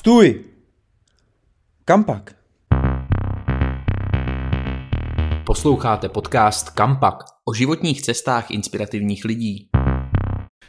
[0.00, 0.44] Stůj!
[1.84, 2.34] Kam pak?
[5.46, 9.68] Posloucháte podcast Kampak o životních cestách inspirativních lidí.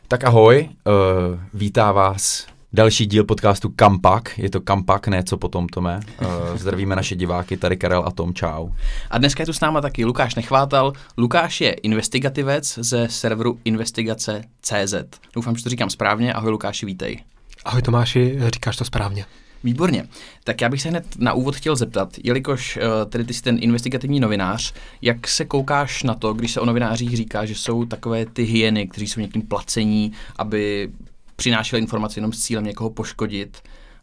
[0.08, 4.40] Tak ahoj, uh, vítá vás další díl podcastu Kampak.
[4.40, 6.00] Je to Kampak, ne co potom, Tome.
[6.22, 8.70] Uh, zdravíme naše diváky, tady Karel a Tom, čau.
[9.10, 10.94] A dneska je tu s náma taky Lukáš Nechvátal.
[11.18, 14.94] Lukáš je investigativec ze serveru investigace.cz.
[15.36, 16.34] Doufám, že to říkám správně.
[16.34, 17.20] Ahoj Lukáši, vítej.
[17.66, 19.26] Ahoj Tomáši, říkáš to správně.
[19.64, 20.08] Výborně.
[20.44, 23.58] Tak já bych se hned na úvod chtěl zeptat, jelikož uh, tedy ty jsi ten
[23.62, 28.26] investigativní novinář, jak se koukáš na to, když se o novinářích říká, že jsou takové
[28.26, 30.92] ty hyeny, kteří jsou někým placení, aby
[31.36, 33.58] přinášeli informace jenom s cílem někoho poškodit.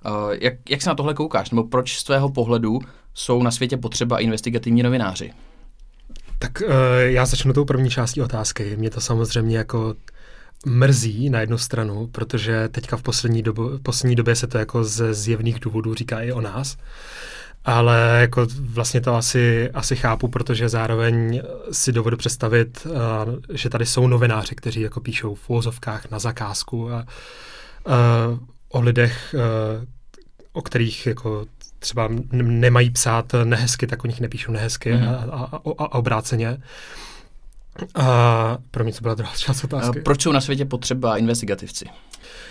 [0.06, 1.50] Uh, jak, jak se na tohle koukáš?
[1.50, 2.78] Nebo proč z tvého pohledu
[3.14, 5.32] jsou na světě potřeba investigativní novináři?
[6.38, 8.76] Tak uh, já začnu tou první částí otázky.
[8.76, 9.94] Mě to samozřejmě jako
[10.66, 15.14] mrzí na jednu stranu, protože teďka v poslední, dobu, poslední době se to jako ze
[15.14, 16.76] zjevných důvodů říká i o nás.
[17.64, 22.94] Ale jako vlastně to asi, asi chápu, protože zároveň si dovedu představit, uh,
[23.52, 27.06] že tady jsou novináři, kteří jako píšou v úvozovkách na zakázku a
[27.86, 28.38] uh,
[28.68, 29.84] o lidech, uh,
[30.52, 31.46] o kterých jako
[31.78, 35.08] třeba nemají psát nehezky, tak o nich nepíšou nehezky mm.
[35.08, 36.58] a, a, a, a obráceně.
[37.94, 40.00] A pro mě to byla druhá část otázky.
[40.00, 41.84] Proč jsou na světě potřeba investigativci?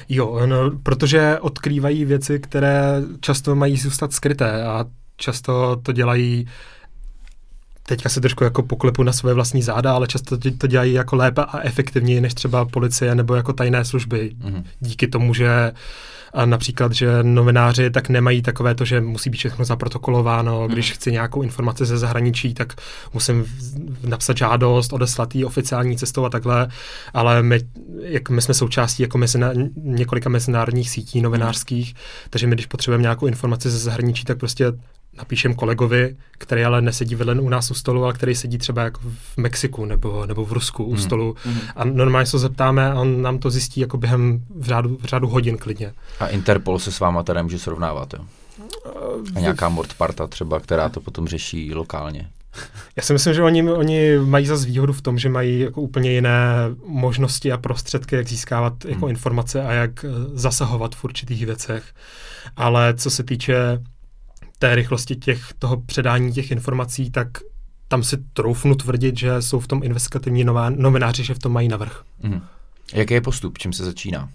[0.09, 4.85] Jo, no, protože odkrývají věci, které často mají zůstat skryté a
[5.17, 6.47] často to dělají
[7.87, 11.41] teďka se trošku jako poklepu na své vlastní záda, ale často to dělají jako lépe
[11.41, 14.31] a efektivněji než třeba policie nebo jako tajné služby.
[14.39, 14.63] Mm-hmm.
[14.79, 15.71] Díky tomu, že
[16.37, 20.61] a například, že novináři tak nemají takové to, že musí být všechno zaprotokolováno.
[20.61, 20.67] Mm.
[20.67, 22.73] Když chci nějakou informaci ze zahraničí, tak
[23.13, 23.45] musím
[24.03, 26.67] napsat žádost, odeslat ji oficiální cestou a takhle.
[27.13, 27.59] Ale my,
[28.01, 31.99] jak my jsme součástí jako mezina, několika mezinárodních sítí novinářských, mm.
[32.29, 34.65] takže my, když potřebujeme nějakou informaci ze zahraničí, tak prostě
[35.17, 39.01] napíšem kolegovi, který ale nesedí vedle u nás u stolu, ale který sedí třeba jako
[39.01, 41.01] v Mexiku nebo, nebo v Rusku u hmm.
[41.03, 41.35] stolu.
[41.43, 41.59] Hmm.
[41.75, 45.27] A normálně se zeptáme a on nám to zjistí jako během v řádu, v řádu
[45.27, 45.93] hodin klidně.
[46.19, 48.25] A Interpol se s váma teda může srovnávat, jo?
[49.35, 52.29] A nějaká Mordparta třeba, která to potom řeší lokálně.
[52.95, 56.11] Já si myslím, že oni, oni mají zase výhodu v tom, že mají jako úplně
[56.11, 56.39] jiné
[56.85, 59.09] možnosti a prostředky, jak získávat jako hmm.
[59.09, 61.83] informace a jak eh, zasahovat v určitých věcech.
[62.55, 63.79] Ale co se týče
[64.59, 67.27] té rychlosti těch, toho předání těch informací, tak
[67.87, 71.67] tam si troufnu tvrdit, že jsou v tom investigativní nová, novináři, že v tom mají
[71.67, 72.03] navrh.
[72.23, 72.41] Mm.
[72.93, 73.57] Jaký je postup?
[73.57, 74.29] Čím se začíná?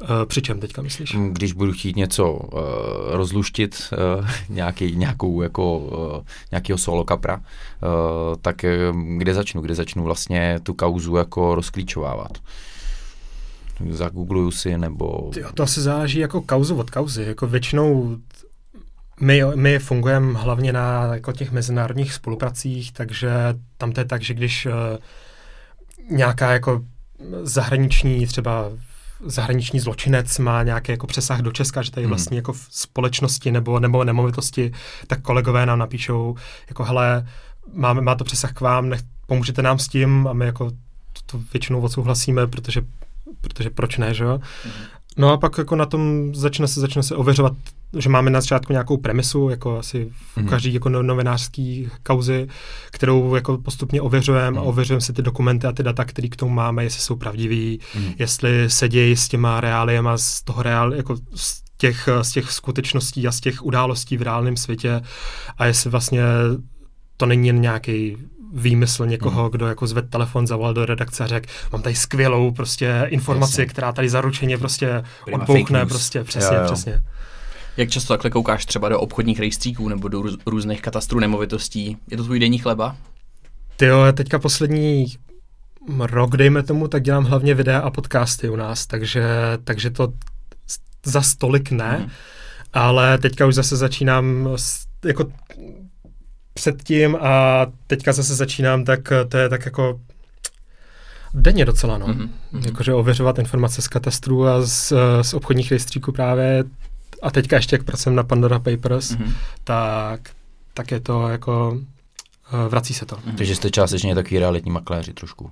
[0.00, 1.14] Uh, při čem teďka myslíš?
[1.14, 2.60] Mm, když budu chtít něco uh,
[3.08, 7.42] rozluštit, uh, nějaký, nějakou, jako, uh, nějakého solo kapra, uh,
[8.42, 9.60] tak uh, kde začnu?
[9.60, 12.38] Kde začnu vlastně tu kauzu jako rozklíčovávat?
[13.90, 15.30] Zagoogluju si, nebo...
[15.34, 17.22] Tyjo, to asi záleží jako kauzu od kauzy.
[17.22, 18.16] Jako většinou
[19.20, 23.30] my, my fungujeme hlavně na jako těch mezinárodních spolupracích, takže
[23.78, 24.72] tam to je tak, že když uh,
[26.16, 26.84] nějaká jako
[27.42, 28.70] zahraniční třeba
[29.26, 32.10] zahraniční zločinec má nějaký jako přesah do Česka, že tady hmm.
[32.10, 34.72] vlastně jako v společnosti nebo, nebo nemovitosti,
[35.06, 36.36] tak kolegové nám napíšou,
[36.68, 37.26] jako hele,
[37.72, 41.20] máme, má to přesah k vám, nech, pomůžete nám s tím a my jako to,
[41.26, 42.82] to většinou odsouhlasíme, protože,
[43.40, 44.40] protože proč ne, že jo?
[44.64, 44.72] Hmm.
[45.18, 47.52] No a pak jako na tom začne se, začne se ověřovat,
[47.98, 50.48] že máme na začátku nějakou premisu, jako asi v mm.
[50.48, 52.48] každý jako no, novinářský kauzy,
[52.90, 54.58] kterou jako postupně ověřujeme mm.
[54.58, 54.68] a mhm.
[54.68, 58.12] ověřujeme si ty dokumenty a ty data, které k tomu máme, jestli jsou pravdivý, mm.
[58.18, 63.26] jestli se dějí s těma reáliema z toho reál, jako z těch, z těch skutečností
[63.26, 65.00] a z těch událostí v reálném světě
[65.58, 66.22] a jestli vlastně
[67.16, 68.16] to není jen nějaký
[68.54, 69.50] výmysl někoho, mm.
[69.50, 73.66] kdo jako zved telefon, zavolal do redakce a řekl, mám tady skvělou prostě informaci, Jasně.
[73.66, 76.66] která tady zaručeně prostě Prima odbouchne, prostě přesně, jo, jo.
[76.72, 77.02] přesně.
[77.76, 81.96] Jak často takhle koukáš třeba do obchodních rejstříků nebo do různých katastrů nemovitostí?
[82.10, 82.96] Je to tvůj denní chleba?
[83.76, 85.06] Ty jo, teďka poslední
[85.98, 89.24] rok, dejme tomu, tak dělám hlavně videa a podcasty u nás, takže,
[89.64, 90.12] takže to
[91.04, 92.10] za stolik ne, mm.
[92.72, 94.48] ale teďka už zase začínám
[95.04, 95.32] jako
[96.58, 100.00] předtím a teďka zase začínám, tak to je tak jako
[101.34, 102.06] denně docela, no.
[102.06, 102.28] Mm-hmm.
[102.66, 106.64] Jakože ověřovat informace z katastrů a z, z obchodních rejstříků právě
[107.22, 109.32] a teďka ještě jak pracujem na Pandora Papers, mm-hmm.
[109.64, 110.20] tak,
[110.74, 111.78] tak je to jako
[112.52, 113.16] eh, vrací se to.
[113.16, 113.34] Mm-hmm.
[113.36, 115.50] Takže jste částečně takový realitní makléři trošku.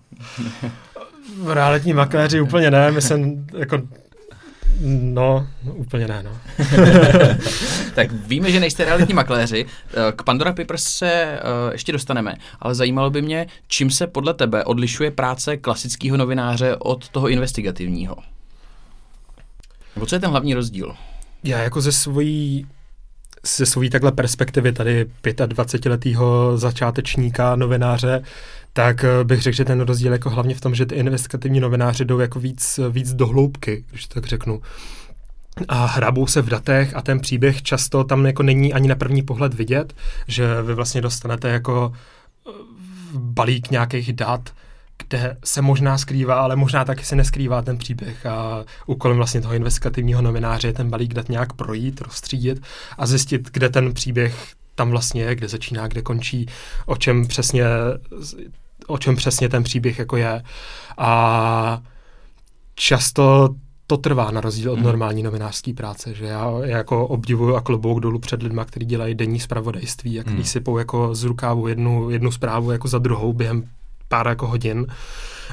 [1.46, 3.78] realitní makléři úplně ne, my jsem jako
[4.81, 6.31] No, no, úplně ne, no.
[7.94, 9.67] tak víme, že nejste realitní makléři.
[9.90, 14.34] Eh, k Pandora Papers se uh, ještě dostaneme, ale zajímalo by mě, čím se podle
[14.34, 18.17] tebe odlišuje práce klasického novináře od toho investigativního?
[19.96, 20.94] Nebo co je ten hlavní rozdíl?
[21.44, 22.67] Já jako ze svojí
[23.56, 28.23] ze svojí takhle perspektivy tady 25-letého začátečníka, novináře,
[28.76, 32.05] tak eh, bych řekl, že ten rozdíl jako hlavně v tom, že ty investigativní novináři
[32.05, 34.62] jdou jako víc, víc do hloubky, když to tak řeknu.
[35.69, 39.23] A hrabou se v datech a ten příběh často tam jako není ani na první
[39.23, 39.94] pohled vidět,
[40.28, 41.93] že vy vlastně dostanete jako
[42.49, 42.50] eh,
[43.14, 44.50] balík nějakých dat,
[44.96, 49.55] kde se možná skrývá, ale možná taky se neskrývá ten příběh a úkolem vlastně toho
[49.55, 52.62] investigativního novináře je ten balík dat nějak projít, rozstřídit
[52.99, 56.46] a zjistit, kde ten příběh tam vlastně je, kde začíná, kde končí,
[56.87, 57.64] o čem přesně,
[58.86, 60.42] o čem přesně ten příběh jako je.
[60.98, 61.82] A
[62.74, 63.54] často
[63.86, 64.84] to trvá na rozdíl od mm.
[64.84, 69.14] normální novinářské práce, že já, já jako obdivuju a klobouk dolů před lidma, kteří dělají
[69.14, 70.44] denní zpravodajství a kteří mm.
[70.44, 73.68] sypou jako z rukávu jednu, jednu zprávu jako za druhou během
[74.08, 74.86] pár jako hodin,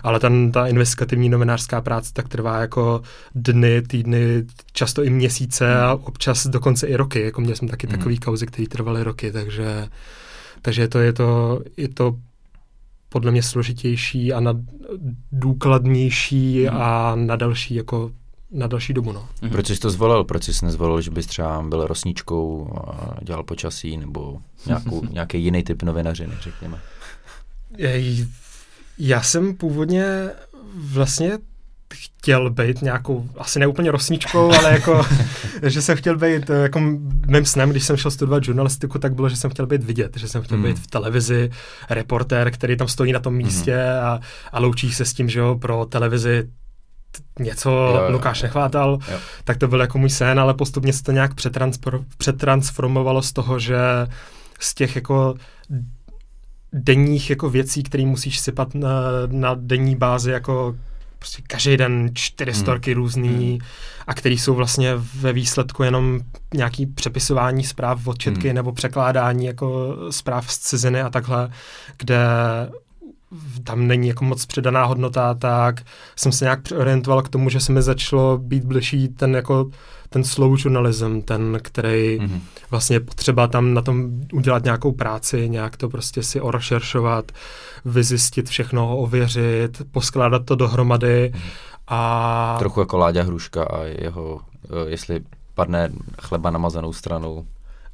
[0.03, 3.01] ale ten, ta investigativní novinářská práce tak trvá jako
[3.35, 7.21] dny, týdny, často i měsíce a občas dokonce i roky.
[7.21, 7.93] Jako měl jsem taky mm.
[7.93, 9.87] takový kauzy, které trvaly roky, takže,
[10.61, 12.15] takže to je to, je to
[13.13, 14.53] podle mě složitější a na
[15.31, 16.69] důkladnější mm.
[16.77, 18.11] a na další jako
[18.51, 19.11] na další dobu.
[19.11, 19.27] No.
[19.41, 19.49] Mm-hmm.
[19.51, 20.23] Proč jsi to zvolil?
[20.23, 25.63] Proč jsi nezvolil, že bys třeba byl rosničkou a dělal počasí nebo nějakou, nějaký jiný
[25.63, 26.79] typ novinařiny, řekněme?
[28.97, 30.29] Já jsem původně
[30.75, 31.37] vlastně
[31.93, 35.05] chtěl být nějakou, asi neúplně rosničkou, ale jako,
[35.63, 36.79] že jsem chtěl být, jako
[37.27, 40.27] mým snem, když jsem šel studovat žurnalistiku, tak bylo, že jsem chtěl být vidět, že
[40.27, 40.63] jsem chtěl mm.
[40.63, 41.49] být v televizi
[41.89, 44.05] reportér, který tam stojí na tom místě mm.
[44.05, 44.19] a,
[44.51, 46.49] a loučí se s tím, že jo, pro televizi
[47.39, 49.17] něco jo, jo, Lukáš nechvátal, jo.
[49.43, 51.31] tak to byl jako můj sen, ale postupně se to nějak
[52.17, 53.77] přetransformovalo z toho, že
[54.59, 55.35] z těch jako
[56.73, 60.75] denních jako věcí, které musíš sypat na, na denní bázi jako
[61.23, 62.61] prostě každý den čtyři hmm.
[62.61, 63.01] storky hmm.
[63.01, 63.59] různý hmm.
[64.07, 66.19] a který jsou vlastně ve výsledku jenom
[66.53, 68.55] nějaký přepisování zpráv od četky hmm.
[68.55, 71.49] nebo překládání jako zpráv z ciziny a takhle,
[71.97, 72.17] kde
[73.63, 75.81] tam není jako moc předaná hodnota, tak
[76.15, 79.69] jsem se nějak orientoval k tomu, že se mi začalo být bližší ten jako
[80.13, 82.39] ten slow journalism, ten, který mm-hmm.
[82.71, 87.31] vlastně potřeba tam na tom udělat nějakou práci, nějak to prostě si orešeršovat,
[87.85, 91.41] vyzjistit všechno, ověřit, poskládat to dohromady mm-hmm.
[91.87, 92.55] a...
[92.59, 95.21] Trochu jako Láďa Hruška a jeho, eh, jestli
[95.53, 95.89] padne
[96.21, 97.45] chleba namazanou stranou,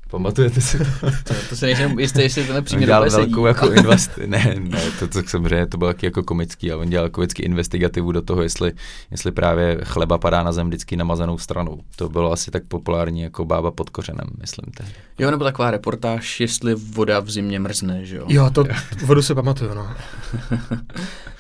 [0.10, 0.86] Pamatujete si to?
[1.24, 4.12] to, to se nejsem jistý, jestli to nepřímě dělal velkou jako invest...
[4.26, 7.44] ne, ne, to, to samozřejmě to bylo taky jako komický, ale on dělal jako vždycky
[7.44, 8.72] investigativu do toho, jestli,
[9.12, 11.80] jestli právě chleba padá na zem vždycky namazanou stranou.
[11.96, 14.94] To bylo asi tak populární jako bába pod kořenem, myslím tehdy.
[15.20, 18.26] Jo, nebo taková reportáž, jestli voda v zimě mrzne, že jo?
[18.28, 18.64] Jo, to
[19.06, 19.88] vodu se pamatuju, no.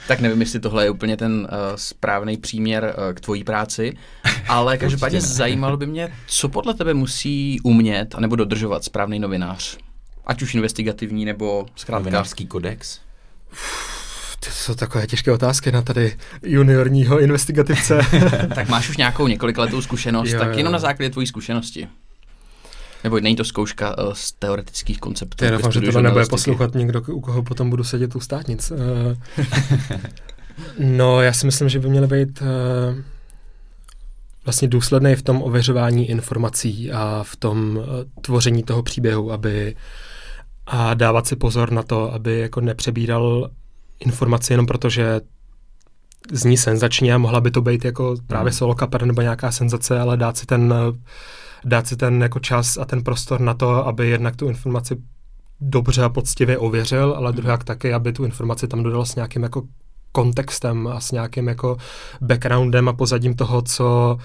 [0.09, 3.93] tak nevím, jestli tohle je úplně ten uh, správný příměr uh, k tvojí práci,
[4.47, 9.77] ale každopádně zajímalo by mě, co podle tebe musí umět anebo dodržovat správný novinář?
[10.25, 11.99] Ať už investigativní nebo zkrátka...
[11.99, 12.99] Novinářský kodex?
[14.39, 17.99] To jsou takové těžké otázky na tady juniorního investigativce.
[18.55, 20.71] tak máš už nějakou několik letou zkušenost, jo, tak jenom jo.
[20.71, 21.87] na základě tvojí zkušenosti.
[23.03, 25.45] Nebo není to zkouška uh, z teoretických konceptů?
[25.45, 28.71] Já doufám, že to nebude poslouchat někdo, u koho potom budu sedět u státnic.
[28.71, 28.77] Uh,
[30.79, 32.47] no, já si myslím, že by měly být uh,
[34.45, 37.83] vlastně důsledný v tom ověřování informací a v tom uh,
[38.21, 39.75] tvoření toho příběhu, aby
[40.67, 43.49] a dávat si pozor na to, aby jako nepřebíral
[43.99, 45.21] informace jenom proto, že
[46.31, 48.57] zní senzačně a mohla by to být jako právě hmm.
[48.57, 50.73] solo kaper nebo nějaká senzace, ale dát si ten
[51.65, 54.97] dát si ten jako čas a ten prostor na to, aby jednak tu informaci
[55.61, 57.65] dobře a poctivě ověřil, ale druhá mhm.
[57.65, 59.63] taky, aby tu informaci tam dodal s nějakým jako
[60.11, 61.77] kontextem a s nějakým jako
[62.21, 64.17] backgroundem a pozadím toho, co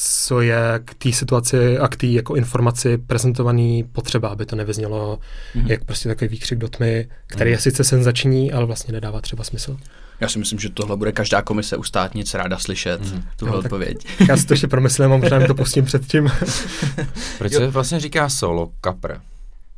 [0.00, 5.18] co je k té situaci a k té jako informaci prezentovaný potřeba, aby to nevyznělo
[5.54, 5.66] mm-hmm.
[5.66, 7.54] jak prostě takový výkřik do tmy, který mm-hmm.
[7.54, 9.76] je sice senzační, ale vlastně nedává třeba smysl.
[10.20, 13.22] Já si myslím, že tohle bude každá komise u státnic ráda slyšet, mm.
[13.36, 14.06] tuhle no, odpověď.
[14.28, 16.30] Já si to ještě promyslím a možná to pustím předtím.
[17.38, 19.14] Proč se vlastně říká solo kapr?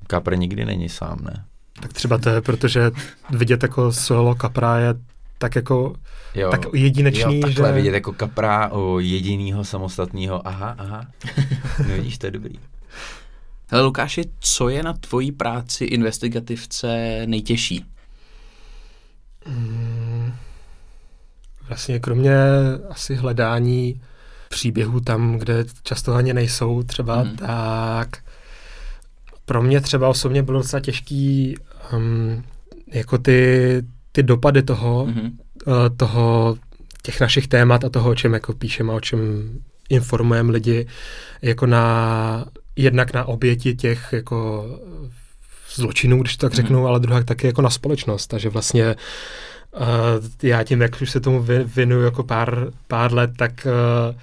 [0.07, 1.45] Kapr nikdy není sám, ne?
[1.81, 2.91] Tak třeba to je, protože
[3.31, 4.95] vidět jako solo kapra je
[5.41, 5.95] tak jako
[6.35, 7.75] jo, tak jedinečný, jo, takhle že...
[7.75, 11.07] vidět jako kapra o jedinýho samostatného, aha, aha,
[11.89, 12.55] no vidíš, to je dobrý.
[13.69, 17.85] Hele Lukáši, co je na tvojí práci investigativce nejtěžší?
[19.47, 20.10] Hmm,
[21.71, 22.37] vlastně kromě
[22.91, 24.01] asi hledání
[24.49, 27.37] příběhů tam, kde často ani nejsou třeba, mm.
[27.37, 28.09] tak
[29.45, 31.57] pro mě třeba osobně bylo docela těžký
[31.93, 32.45] um,
[32.87, 35.31] jako ty, ty dopady toho, mm-hmm.
[35.67, 36.57] uh, toho,
[37.03, 39.21] těch našich témat a toho, o čem jako píšeme a o čem
[39.89, 40.87] informujeme lidi
[41.43, 42.45] jako na,
[42.77, 44.67] jednak na oběti těch jako
[45.75, 46.87] zločinů, když to tak řeknu, mm.
[46.87, 48.27] ale druhá taky jako na společnost.
[48.27, 48.97] Takže vlastně
[49.77, 49.87] uh,
[50.43, 53.67] já tím, jak už se tomu věnuju jako pár, pár let, tak
[54.11, 54.17] uh,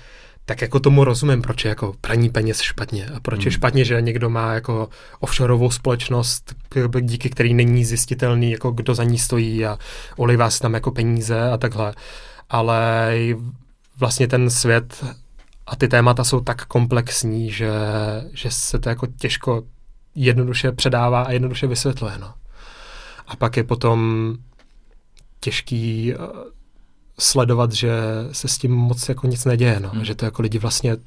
[0.50, 3.48] tak jako tomu rozumím, proč je jako praní peněz špatně a proč hmm.
[3.48, 4.90] je špatně, že někdo má jako
[5.20, 6.56] offshoreovou společnost,
[7.02, 9.78] díky který není zjistitelný, jako kdo za ní stojí a
[10.18, 11.94] olivá se tam jako peníze a takhle.
[12.50, 13.12] Ale
[13.98, 15.06] vlastně ten svět
[15.68, 17.72] a ty témata jsou tak komplexní, že,
[18.34, 19.64] že se to jako těžko
[20.16, 22.14] jednoduše předává a jednoduše vysvětluje.
[22.20, 22.34] No.
[23.28, 24.34] A pak je potom
[25.40, 26.18] těžký eh,
[27.20, 27.92] sledovat, že
[28.32, 29.90] se s tím moc jako nic neděje, no.
[29.90, 30.06] Hmm.
[30.06, 30.98] že to jako lidi vlastně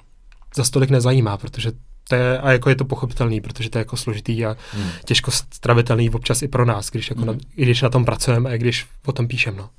[0.56, 1.72] za stolik nezajímá, protože
[2.08, 4.90] to je, a jako je to pochopitelný, protože to je jako složitý a hmm.
[5.04, 7.32] těžko stravitelný občas i pro nás, když, jako hmm.
[7.32, 9.56] na, i když na tom pracujeme a i když o tom píšem.
[9.56, 9.70] No.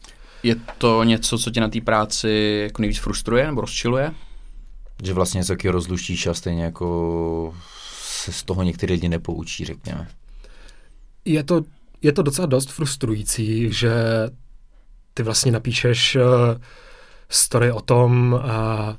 [0.44, 4.14] Je to něco, co tě na té práci jako nejvíc frustruje nebo rozčiluje?
[5.04, 7.56] Že vlastně něco taky rozluštíš a stejně jako
[8.22, 10.08] se z toho některý lidi nepoučí, řekněme.
[11.26, 11.62] Je to,
[12.02, 13.94] je to docela dost frustrující, že
[15.14, 16.22] ty vlastně napíšeš uh,
[17.30, 18.96] story o tom, uh,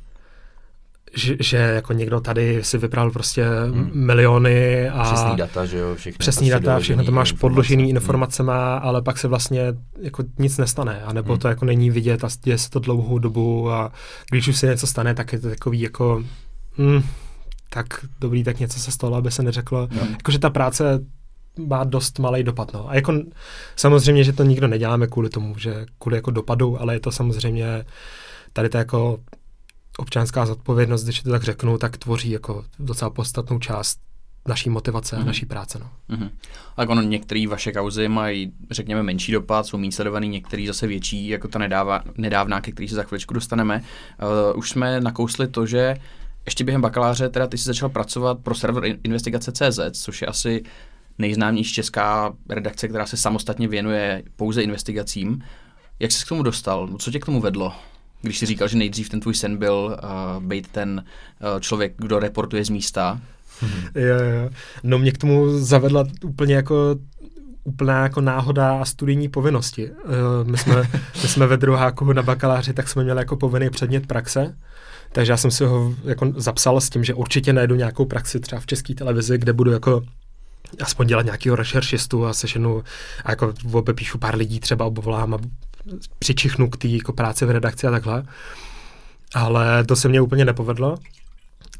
[1.14, 3.90] že, že jako někdo tady si vypral prostě hmm.
[3.94, 5.02] miliony a...
[5.04, 5.94] Přesný data, že jo?
[5.94, 8.88] Všechno přesný data, všechno to máš podložený informacema, hmm.
[8.88, 11.40] ale pak se vlastně jako nic nestane, a nebo hmm.
[11.40, 13.92] to jako není vidět a děje se to dlouhou dobu a
[14.30, 16.24] když už se něco stane, tak je to takový jako...
[16.76, 17.02] Hmm,
[17.70, 17.86] tak
[18.20, 19.88] dobrý, tak něco se stalo, aby se neřeklo.
[19.92, 20.10] Hmm.
[20.10, 21.00] Jakože ta práce
[21.58, 22.72] má dost malý dopad.
[22.72, 22.88] No.
[22.88, 23.12] A jako
[23.76, 27.84] samozřejmě, že to nikdo neděláme kvůli tomu, že kvůli jako dopadu, ale je to samozřejmě
[28.52, 29.20] tady to jako
[29.98, 33.98] občanská zodpovědnost, když to tak řeknu, tak tvoří jako docela podstatnou část
[34.48, 35.18] naší motivace mm-hmm.
[35.18, 35.26] a mhm.
[35.26, 35.78] naší práce.
[35.78, 36.16] No.
[36.16, 36.30] Mm-hmm.
[36.76, 41.28] A ono některé vaše kauzy mají, řekněme, menší dopad, jsou méně sledovaný, některý zase větší,
[41.28, 43.82] jako ta nedává, nedávná, ke který se za chviličku dostaneme.
[44.52, 45.96] Uh, už jsme nakousli to, že
[46.46, 50.62] ještě během bakaláře teda ty jsi začal pracovat pro server investigace.cz, což je asi
[51.18, 55.44] nejznámější česká redakce, která se samostatně věnuje pouze investigacím.
[56.00, 56.88] Jak jsi k tomu dostal?
[56.98, 57.72] Co tě k tomu vedlo?
[58.22, 61.04] Když jsi říkal, že nejdřív ten tvůj sen byl uh, být ten
[61.54, 63.20] uh, člověk, kdo reportuje z místa.
[63.94, 64.50] Jo, jo.
[64.82, 66.96] No mě k tomu zavedla úplně jako
[67.64, 69.90] úplná jako náhoda a studijní povinnosti.
[69.90, 70.76] Uh, my, jsme,
[71.22, 74.56] my jsme ve druháku na bakaláři, tak jsme měli jako povinný předmět praxe.
[75.12, 78.60] Takže já jsem si ho jako zapsal s tím, že určitě najdu nějakou praxi třeba
[78.60, 80.02] v české televizi, kde budu jako
[80.80, 82.84] aspoň dělat nějakého rešeršistu a sešenu
[83.24, 83.52] a jako
[83.94, 85.38] píšu pár lidí, třeba obvolám a
[86.18, 88.24] přičichnu k té jako práci v redakci a takhle.
[89.34, 90.96] Ale to se mně úplně nepovedlo.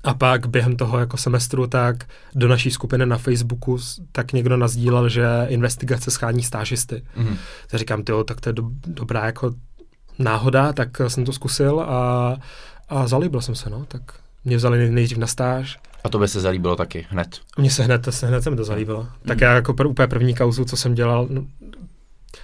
[0.05, 3.79] A pak během toho jako semestru tak do naší skupiny na Facebooku
[4.13, 7.03] tak někdo nazdílel, že investigace schání stážisty.
[7.17, 7.37] Mm.
[7.67, 9.55] Tak říkám, tyjo, tak to je do, dobrá jako
[10.19, 12.37] náhoda, tak jsem to zkusil a,
[12.89, 14.03] a zalíbil jsem se, no, tak
[14.45, 15.79] mě vzali nejdřív na stáž.
[16.05, 17.41] A to by se zalíbilo taky, hned?
[17.59, 19.03] Mně se hned, se hned se mi to zalíbilo.
[19.03, 19.29] Mm.
[19.29, 21.47] Tak já jako pr- úplně první kauzu, co jsem dělal, no,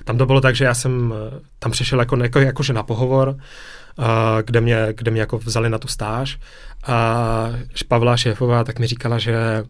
[0.04, 3.28] tam to bylo tak, že já jsem eh, tam přišel jako, jako, jakože na pohovor,
[3.28, 4.04] uh,
[4.44, 6.38] kde, mě, kde mě jako vzali na tu stáž
[6.86, 7.50] a
[7.88, 9.64] Pavla šéfová tak mi říkala, že,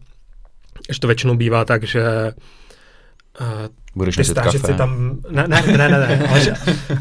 [0.89, 2.31] že to většinou bývá tak, že
[3.41, 3.47] uh,
[3.95, 6.53] Budeš ty stážisty tam, ne, ne, ne, ne, ne ale, že,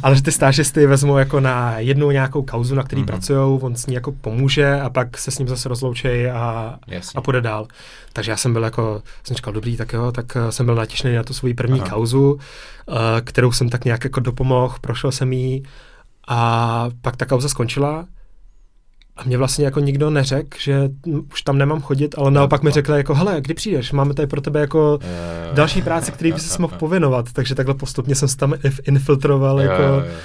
[0.03, 3.07] ale že ty stážisty vezmou jako na jednu nějakou kauzu, na který mm-hmm.
[3.07, 6.79] pracují, on s ní jako pomůže a pak se s ním zase rozloučí a,
[7.15, 7.67] a půjde dál.
[8.13, 11.15] Takže já jsem byl jako, jsem říkal, dobrý, tak jo, tak eh, jsem byl natěšený
[11.15, 11.91] na tu svoji první Aha.
[11.91, 15.63] kauzu, uh, kterou jsem tak nějak jako dopomohl, prošel jsem jí
[16.29, 18.07] a pak ta kauza skončila
[19.19, 20.91] a mě vlastně jako nikdo neřekl, že
[21.33, 24.41] už tam nemám chodit, ale naopak mi řekli jako, hele, kdy přijdeš, máme tady pro
[24.41, 24.99] tebe jako
[25.53, 29.61] další práce, který by se mohl povinovat, takže takhle postupně jsem se tam infiltroval.
[29.61, 29.83] Jako...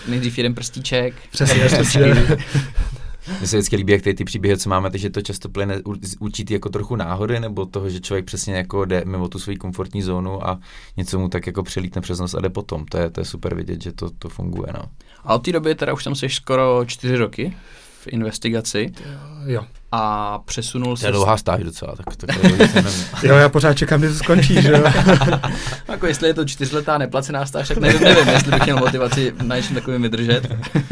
[0.07, 1.13] Nejdřív jeden prstíček.
[1.31, 2.15] Přesně, přesně.
[3.39, 5.81] Mně se vždycky líbí, jak ty, ty příběhy, co máme, že to často plyne
[6.19, 10.01] určitý jako trochu náhody, nebo toho, že člověk přesně jako jde mimo tu svoji komfortní
[10.01, 10.59] zónu a
[10.97, 12.85] něco mu tak jako přelítne přes nos a jde potom.
[12.85, 14.67] To je, to je super vidět, že to, to funguje.
[14.73, 14.83] No.
[15.23, 17.53] A od té doby teda už tam jsi skoro čtyři roky
[18.03, 18.93] v investigaci.
[19.45, 19.65] Jo.
[19.91, 21.01] A přesunul se...
[21.01, 22.27] To je dlouhá stáž docela, tak to
[23.27, 24.83] Jo, já pořád čekám, kdy to skončí, že jo.
[25.87, 29.55] jako jestli je to čtyřletá neplacená stáž, tak nevím, nevím jestli bych měl motivaci na
[29.55, 30.51] něčem takovým vydržet.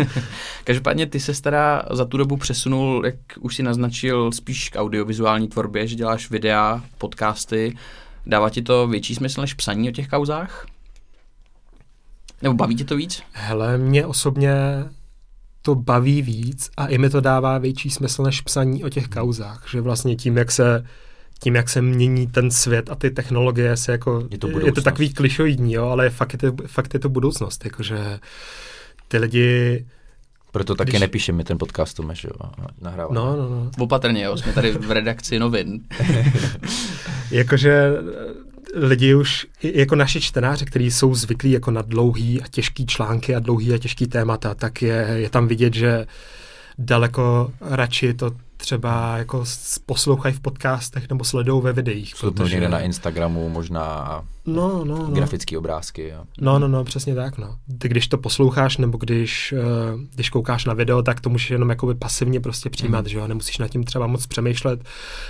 [0.63, 5.47] Každopádně ty se teda za tu dobu přesunul, jak už si naznačil, spíš k audiovizuální
[5.47, 7.75] tvorbě, že děláš videa, podcasty.
[8.25, 10.65] Dává ti to větší smysl než psaní o těch kauzách?
[12.41, 13.23] Nebo baví tě to víc?
[13.31, 14.53] Hele, mě osobně
[15.61, 19.65] to baví víc a i mi to dává větší smysl než psaní o těch kauzách,
[19.71, 20.85] že vlastně tím, jak se
[21.43, 24.81] tím, jak se mění ten svět a ty technologie, se jako, je to, je to
[24.81, 28.19] takový klišoidní, jo, ale fakt je to, fakt je to budoucnost, jakože
[29.07, 29.85] ty lidi
[30.51, 32.51] Proto taky Když- nepíše mi ten podcast Tomeš, jo, a
[32.81, 33.13] nahrává.
[33.13, 33.71] No, no, no.
[33.79, 35.81] Opatrně, jo, jsme tady v redakci novin.
[37.31, 37.91] Jakože
[38.73, 43.39] lidi už, jako naši čtenáři, kteří jsou zvyklí jako na dlouhý a těžký články a
[43.39, 46.07] dlouhý a těžký témata, tak je, je tam vidět, že
[46.77, 49.43] daleko radši to třeba jako
[49.85, 52.15] poslouchají v podcastech nebo sledují ve videích.
[52.15, 55.11] Jsou to někde na Instagramu, možná No, no, no.
[55.11, 56.07] grafické obrázky.
[56.07, 56.23] Jo.
[56.39, 57.55] No, no, no, přesně tak, no.
[57.77, 59.53] Ty když to posloucháš, nebo když,
[59.93, 63.09] uh, když koukáš na video, tak to můžeš jenom jakoby pasivně prostě přijímat, mm.
[63.09, 64.83] že jo, nemusíš nad tím třeba moc přemýšlet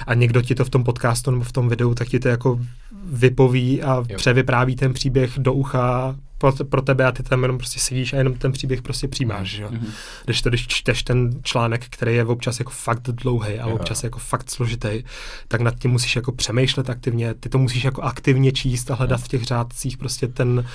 [0.07, 2.60] a někdo ti to v tom podcastu nebo v tom videu, tak ti to jako
[3.03, 4.05] vypoví a Jo.
[4.10, 4.17] jo.
[4.17, 8.17] převypráví ten příběh do ucha pro, pro tebe a ty tam jenom prostě sedíš a
[8.17, 9.70] jenom ten příběh prostě přijímáš, že jo.
[9.72, 9.88] Mhm.
[10.25, 13.75] Když to, když čteš ten článek, který je občas jako fakt dlouhý a Jo.
[13.75, 15.03] občas jako fakt složitý,
[15.48, 19.22] tak nad tím musíš jako přemýšlet aktivně, ty to musíš jako aktivně číst a hledat
[19.22, 20.65] v těch řádcích prostě ten,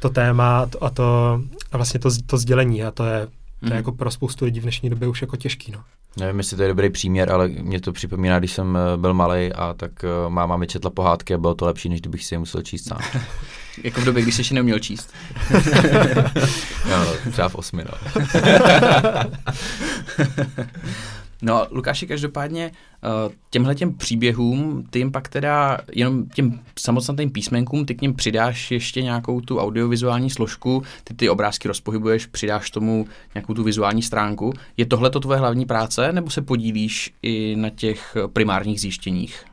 [0.00, 1.40] to téma a to
[1.72, 3.28] a vlastně to, to sdělení a to je,
[3.60, 5.80] to je jako pro spoustu lidí v dnešní době už jako těžký, no.
[6.20, 9.52] Nevím, jestli to je dobrý příměr, ale mě to připomíná, když jsem eh, byl malý
[9.52, 12.38] a tak eh, máma mi četla pohádky a bylo to lepší, než kdybych si je
[12.38, 12.98] musel číst sám.
[13.84, 15.14] Jako v době, kdy jsi ještě neuměl číst.
[16.90, 18.18] no, třeba v osmi, no.
[21.42, 22.70] No, Lukáši, každopádně
[23.26, 28.14] uh, těmhle těm příběhům, ty jim pak teda jenom těm samotným písmenkům, ty k něm
[28.14, 34.02] přidáš ještě nějakou tu audiovizuální složku, ty ty obrázky rozpohybuješ, přidáš tomu nějakou tu vizuální
[34.02, 34.52] stránku.
[34.76, 39.44] Je tohle to tvoje hlavní práce, nebo se podílíš i na těch eh, primárních zjištěních,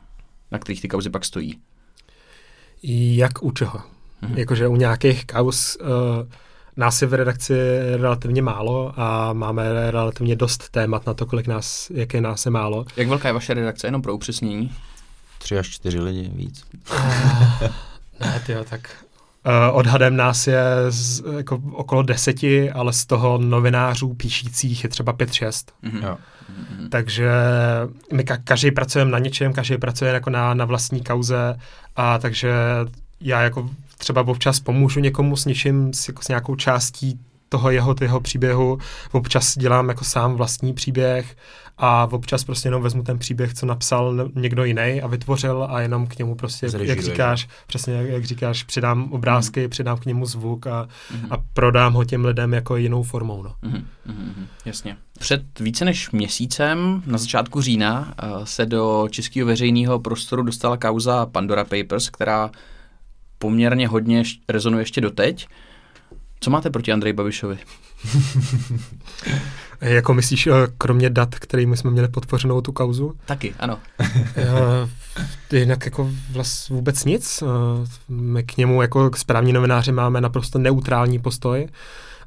[0.52, 1.58] na kterých ty kauzy pak stojí?
[2.82, 3.80] Jak u čeho?
[4.22, 4.38] Mhm.
[4.38, 5.88] Jakože u nějakých kaus uh,
[6.76, 7.54] nás je v redakci
[7.96, 12.50] relativně málo a máme relativně dost témat na to, kolik nás, jak je nás je
[12.50, 12.84] málo.
[12.96, 14.72] Jak velká je vaše redakce, jenom pro upřesnění?
[15.38, 16.64] Tři až čtyři lidi víc.
[18.20, 18.90] Ne, tyjo, tak
[19.46, 25.12] uh, odhadem nás je z, jako okolo deseti, ale z toho novinářů píšících je třeba
[25.12, 25.72] pět, šest.
[25.82, 26.02] Mhm.
[26.02, 26.16] Jo.
[26.70, 26.88] Mhm.
[26.90, 27.30] Takže
[28.12, 31.58] my ka- každý pracujeme na něčem, každý pracuje jako na, na vlastní kauze
[31.96, 32.52] a takže
[33.20, 37.94] já jako třeba občas pomůžu někomu s něčím, s, jako s nějakou částí toho jeho,
[38.00, 38.78] jeho příběhu,
[39.12, 41.36] občas dělám jako sám vlastní příběh
[41.78, 46.06] a občas prostě jenom vezmu ten příběh, co napsal někdo jiný a vytvořil a jenom
[46.06, 47.02] k němu prostě, jak Zrežíruje.
[47.02, 51.26] říkáš, přesně jak, jak říkáš, přidám obrázky, přidám k němu zvuk a, Mhm.
[51.32, 53.54] a prodám ho těm lidem jako jinou formou, no.
[53.62, 54.96] Mhm, mhm, mhm, Jasně.
[55.18, 61.26] Před více než měsícem, na začátku října, eh, se do českého veřejného prostoru dostala kauza
[61.26, 62.50] Pandora Papers, která
[63.38, 65.48] poměrně hodně rezonuje ještě doteď.
[66.40, 67.58] Co máte proti Andreji Babišovi?
[69.80, 73.12] Jako myslíš, eh, kromě dat, kterými jsme měli podpořenou tu kauzu?
[73.26, 73.78] Taky, ano.
[74.36, 77.42] Eh, Jinak jako vlast vůbec nic.
[77.42, 77.46] Eh,
[78.08, 81.68] My k němu jako k správní novináři máme naprosto neutrální postoj.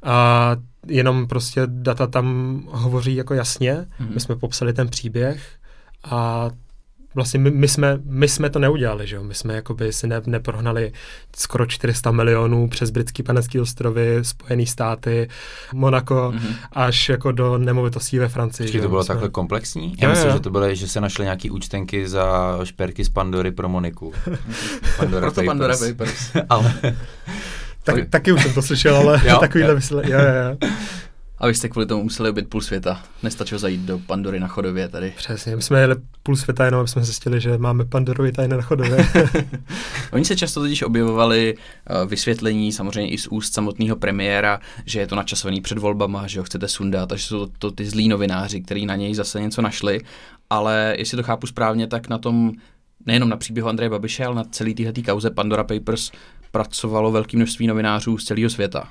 [0.02, 3.86] A jenom prostě data tam hovoří jako jasně.
[3.98, 4.10] Mhm.
[4.14, 5.42] My jsme popsali ten příběh
[6.04, 6.50] a
[7.14, 9.22] vlastně my, my, jsme, my jsme to neudělali, že jo?
[9.24, 10.92] My jsme jakoby si ne, neprohnali
[11.36, 15.28] skoro 400 milionů přes britský panecký ostrovy, Spojené státy,
[15.74, 16.54] Monako, Mhm.
[16.72, 18.66] až jako do nemovitostí ve Francii.
[18.66, 18.90] Počkej, že to jo?
[18.90, 19.88] bylo jsme- takhle komplexní?
[19.88, 20.34] Jo, Já myslím, jo.
[20.36, 24.12] že to bylo, že se našly nějaký účtenky za šperky z Pandory pro Moniku.
[24.98, 26.30] Pandora Proto Pandora Papers.
[26.48, 26.74] Ale
[27.82, 29.36] Tak, taky už jsem to slyšel, ale Jo?
[29.40, 30.02] takovýhle vysle...
[30.06, 30.26] Jo, jo,
[30.60, 30.68] jo.
[31.40, 33.02] A vy jste kvůli tomu museli objít půl světa.
[33.22, 35.12] Nestačilo zajít do Pandory na chodově tady.
[35.16, 38.62] Přesně, my jsme jeli půl světa jenom, aby jsme zjistili, že máme Pandorovi tajné na
[38.62, 39.06] chodově.
[40.12, 45.06] Oni se často totiž objevovali uh, vysvětlení, samozřejmě i z úst samotného premiéra, že je
[45.06, 48.08] to načasovaný před volbama, že ho chcete sundat, a že jsou to, to ty zlí
[48.08, 50.00] novináři, kteří na něj zase něco našli.
[50.50, 52.52] Ale jestli to chápu správně, tak na tom,
[53.06, 56.10] nejenom na příběhu Andreje Babiše, ale na celý téhle kauze Pandora Papers
[56.50, 58.88] pracovalo velké množství novinářů z celého světa.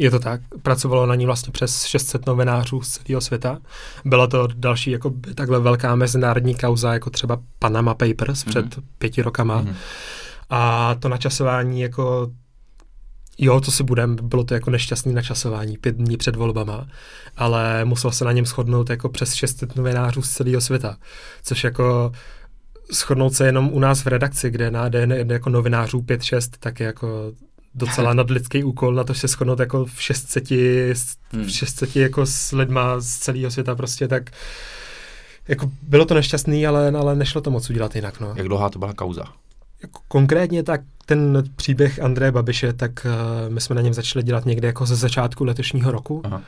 [0.00, 3.58] Je to tak, pracovalo na ní vlastně přes 600 novinářů z celého světa.
[4.04, 8.86] Byla to další jako by takhle velká mezinárodní kauza, jako třeba Panama Papers před Mhm.
[8.98, 9.60] pěti rokama.
[9.62, 9.74] Mhm.
[10.50, 12.30] A to načasování jako
[13.40, 16.86] Jo, co si budem, bylo to jako nešťastný načasování, pět dní před volbama,
[17.36, 20.96] ale musel se na něm shodnout jako přes 600 novinářů z celého světa,
[21.42, 22.12] což jako
[22.92, 26.86] shodnout se jenom u nás v redakci, kde na den jako novinářů 5-6, tak je
[26.86, 27.32] jako
[27.78, 30.50] docela nadlidský úkol na to se shodnout jako v 600,
[31.32, 31.44] Hmm.
[31.44, 34.30] v 600 jako s lidma z celého světa prostě, tak
[35.48, 38.32] jako bylo to nešťastný, ale, ale nešlo to moc udělat jinak, no.
[38.36, 39.22] jak dlouhá to byla kauza?
[39.82, 44.46] Jako konkrétně tak ten příběh Andreje Babiše, tak uh, my jsme na něm začali dělat
[44.46, 46.42] někde jako ze začátku letošního roku, Aha.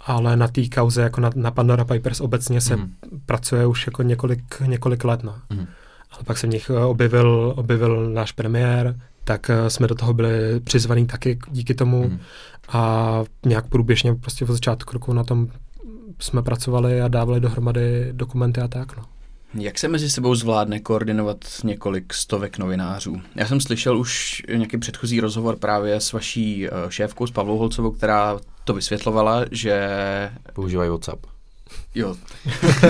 [0.00, 2.90] ale na té kauze jako na, na Pandora Papers obecně se Mhm.
[3.26, 5.22] pracuje už jako několik, několik let.
[5.22, 5.34] No.
[5.50, 5.66] Mhm.
[6.12, 10.14] Ale pak se v nich eh, objevil, objevil náš premiér, tak uh, jsme do toho
[10.14, 12.18] byli přizvaní taky díky tomu mm.
[12.68, 15.48] a nějak průběžně prostě od začátku roku na tom
[16.18, 18.96] jsme pracovali a dávali dohromady dokumenty a tak.
[18.96, 19.04] No.
[19.54, 23.22] Jak se mezi sebou zvládne koordinovat několik stovek novinářů?
[23.34, 27.90] Já jsem slyšel už nějaký předchozí rozhovor právě s vaší eh, šéfkou, s Pavlou Holcovou,
[27.90, 29.90] která to vysvětlovala, že...
[30.52, 31.26] Používají WhatsApp.
[31.94, 32.16] Jo.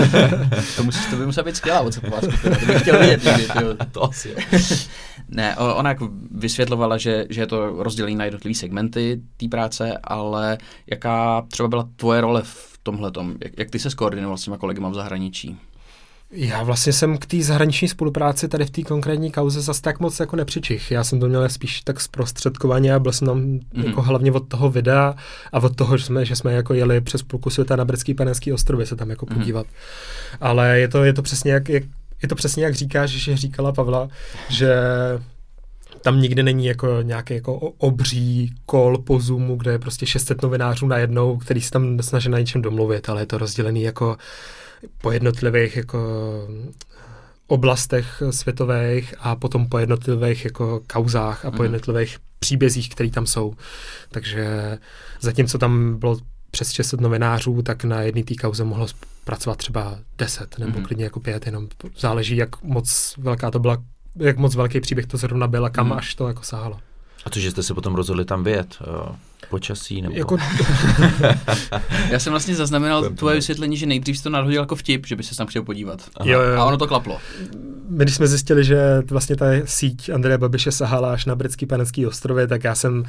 [0.75, 3.43] to, musíš, to by musela být skvělá skupina, to bych chtěl vidět někdy.
[3.61, 3.75] Jo.
[3.91, 4.35] to asi jo.
[5.29, 10.57] ne, ona jako vysvětlovala, že, že je to rozdělení na jednotlivé segmenty té práce, ale
[10.87, 13.11] jaká třeba byla tvoje role v tomhle
[13.43, 15.57] jak, jak ty se skoordinoval s těma kolegy v zahraničí?
[16.31, 20.19] Já vlastně jsem k té zahraniční spolupráci tady v té konkrétní kauze zase tak moc
[20.19, 20.91] jako nepřičich.
[20.91, 23.85] Já jsem to měl spíš tak zprostředkovaně a byl jsem tam mm-hmm.
[23.85, 25.15] jako hlavně od toho videa
[25.51, 28.53] a od toho, že jsme, že jsme jako jeli přes půlku světa na britský panenský
[28.53, 29.37] ostrovy se tam jako mm-hmm.
[29.37, 29.67] podívat.
[30.41, 31.83] Ale je to, je to přesně jak, jak
[32.21, 34.07] je to přesně jak říkáš, že říkala Pavla,
[34.49, 34.75] že
[36.01, 40.87] tam nikdy není jako nějaký jako obří kol po Zoomu, kde je prostě 600 novinářů
[40.87, 44.17] najednou, který se tam snaží na něčem domluvit, ale je to rozdělený jako
[45.01, 45.99] po jednotlivých jako
[47.47, 51.63] oblastech světových a potom po jednotlivých jako kauzách a po mhm.
[51.63, 53.53] jednotlivých příbězích, které tam jsou.
[54.09, 54.77] Takže
[55.19, 56.17] zatímco tam bylo
[56.51, 58.87] přes 600 novinářů, tak na jedné té kauze mohlo
[59.23, 60.85] pracovat třeba 10 nebo mm.
[60.85, 61.67] klidně jako 5, jenom
[61.97, 63.77] záleží, jak moc velká to byla,
[64.15, 65.93] jak moc velký příběh to zrovna byl a kam mm.
[65.93, 66.79] až to jako sahalo.
[67.25, 69.15] A to, že jste se potom rozhodli tam vyjet, jo,
[69.49, 70.15] počasí nebo...
[70.17, 70.37] Jako...
[72.09, 75.23] Já jsem vlastně zaznamenal tvoje vysvětlení, že nejdřív jsi to nadhodil jako vtip, že by
[75.23, 76.01] se tam chtěl podívat.
[76.23, 76.59] Jo, jo.
[76.59, 77.17] A ono to klaplo.
[77.89, 82.05] My, když jsme zjistili, že vlastně ta síť Andreje Babiše sahala až na britský panenský
[82.05, 83.03] ostrově, tak já jsem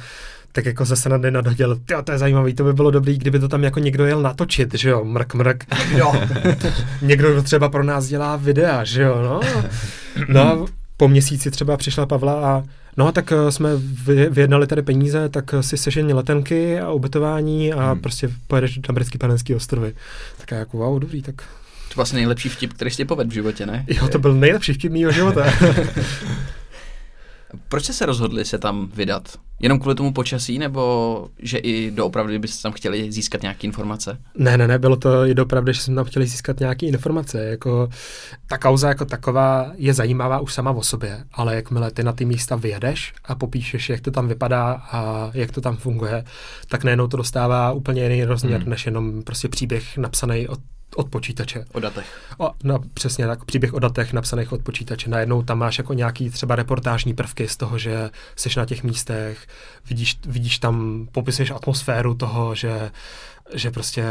[0.51, 3.47] tak jako zase na den nadhodil, to je zajímavý, to by bylo dobrý, kdyby to
[3.47, 5.65] tam jako někdo jel natočit, že jo, mrk, mrk.
[5.95, 6.13] Jo.
[7.01, 9.39] někdo třeba pro nás dělá videa, že jo, no.
[10.27, 10.65] No a
[10.97, 12.63] po měsíci třeba přišla Pavla a
[12.97, 13.69] No tak uh, jsme
[14.29, 18.01] vyjednali tady peníze, tak si sežení letenky a ubytování a hmm.
[18.01, 19.93] prostě pojedeš na britský panenský ostrovy.
[20.37, 21.35] Tak já jako wow, dobrý, tak...
[21.89, 23.85] To vlastně nejlepší vtip, který jsi povedl v životě, ne?
[23.87, 25.45] Jo, to byl nejlepší vtip mýho života.
[27.69, 29.37] Proč jste se rozhodli se tam vydat?
[29.59, 34.17] Jenom kvůli tomu počasí, nebo že i doopravdy byste tam chtěli získat nějaké informace?
[34.37, 37.45] Ne, ne, ne, bylo to i doopravdy, že jsme tam chtěli získat nějaké informace.
[37.45, 37.89] Jako,
[38.47, 42.25] ta kauza jako taková je zajímavá už sama o sobě, ale jakmile ty na ty
[42.25, 46.23] místa vyjedeš a popíšeš, jak to tam vypadá a jak to tam funguje,
[46.67, 48.69] tak najednou to dostává úplně jiný rozměr, hmm.
[48.69, 50.59] než jenom prostě příběh napsaný od
[50.95, 51.65] od počítače.
[51.73, 52.05] O datech.
[52.37, 55.09] O, no, přesně tak, příběh o datech napsaných od počítače.
[55.09, 59.47] Najednou tam máš jako nějaký třeba reportážní prvky z toho, že jsi na těch místech,
[59.89, 62.91] vidíš, vidíš tam, popisuješ atmosféru toho, že
[63.53, 64.05] že prostě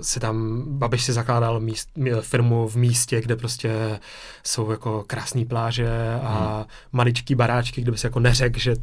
[0.00, 1.88] si tam, Babiš si zakládal míst,
[2.20, 4.00] firmu v místě, kde prostě
[4.44, 5.90] jsou jako krásné pláže
[6.22, 6.64] a hmm.
[6.92, 8.74] maličký baráčky, kde by si jako neřekl, že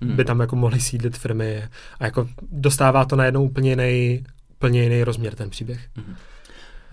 [0.00, 0.16] hmm.
[0.16, 1.68] by tam jako mohly sídlit firmy
[2.00, 5.88] a jako dostává to najednou úplně jiný, úplně jiný rozměr ten příběh.
[5.96, 6.16] Hmm.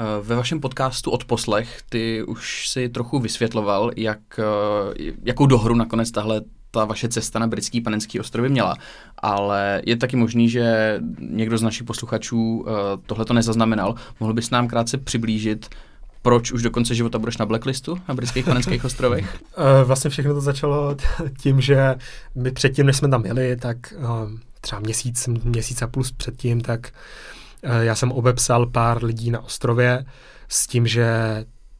[0.01, 6.11] Eh, ve vašem podcastu Odposlech ty už si trochu vysvětloval, jak, eh, jakou dohru nakonec
[6.11, 8.75] tahle ta vaše cesta na britský panenský ostrovy měla,
[9.17, 12.71] ale je taky možný, že někdo z našich posluchačů eh,
[13.05, 13.95] tohle to nezaznamenal.
[14.19, 15.69] Mohl bys nám krátce přiblížit,
[16.21, 19.37] proč už do konce života budeš na blacklistu na britských panenských ostrovech?
[19.85, 20.95] Vlastně všechno to začalo
[21.37, 21.95] tím, že
[22.35, 23.93] my předtím, než jsme tam jeli, tak
[24.61, 27.30] třeba měsíc, měsíc a plus předtím, tak Eh,
[27.63, 30.05] já jsem obepsal pár lidí na ostrově
[30.47, 31.05] s tím, že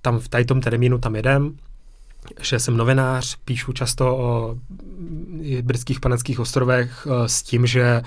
[0.02, 1.58] tam v tady tom termínu tam jedem,
[2.42, 4.56] že jsem novinář, píšu často o
[5.62, 8.02] britských panenských ostrovech eh, s tím, že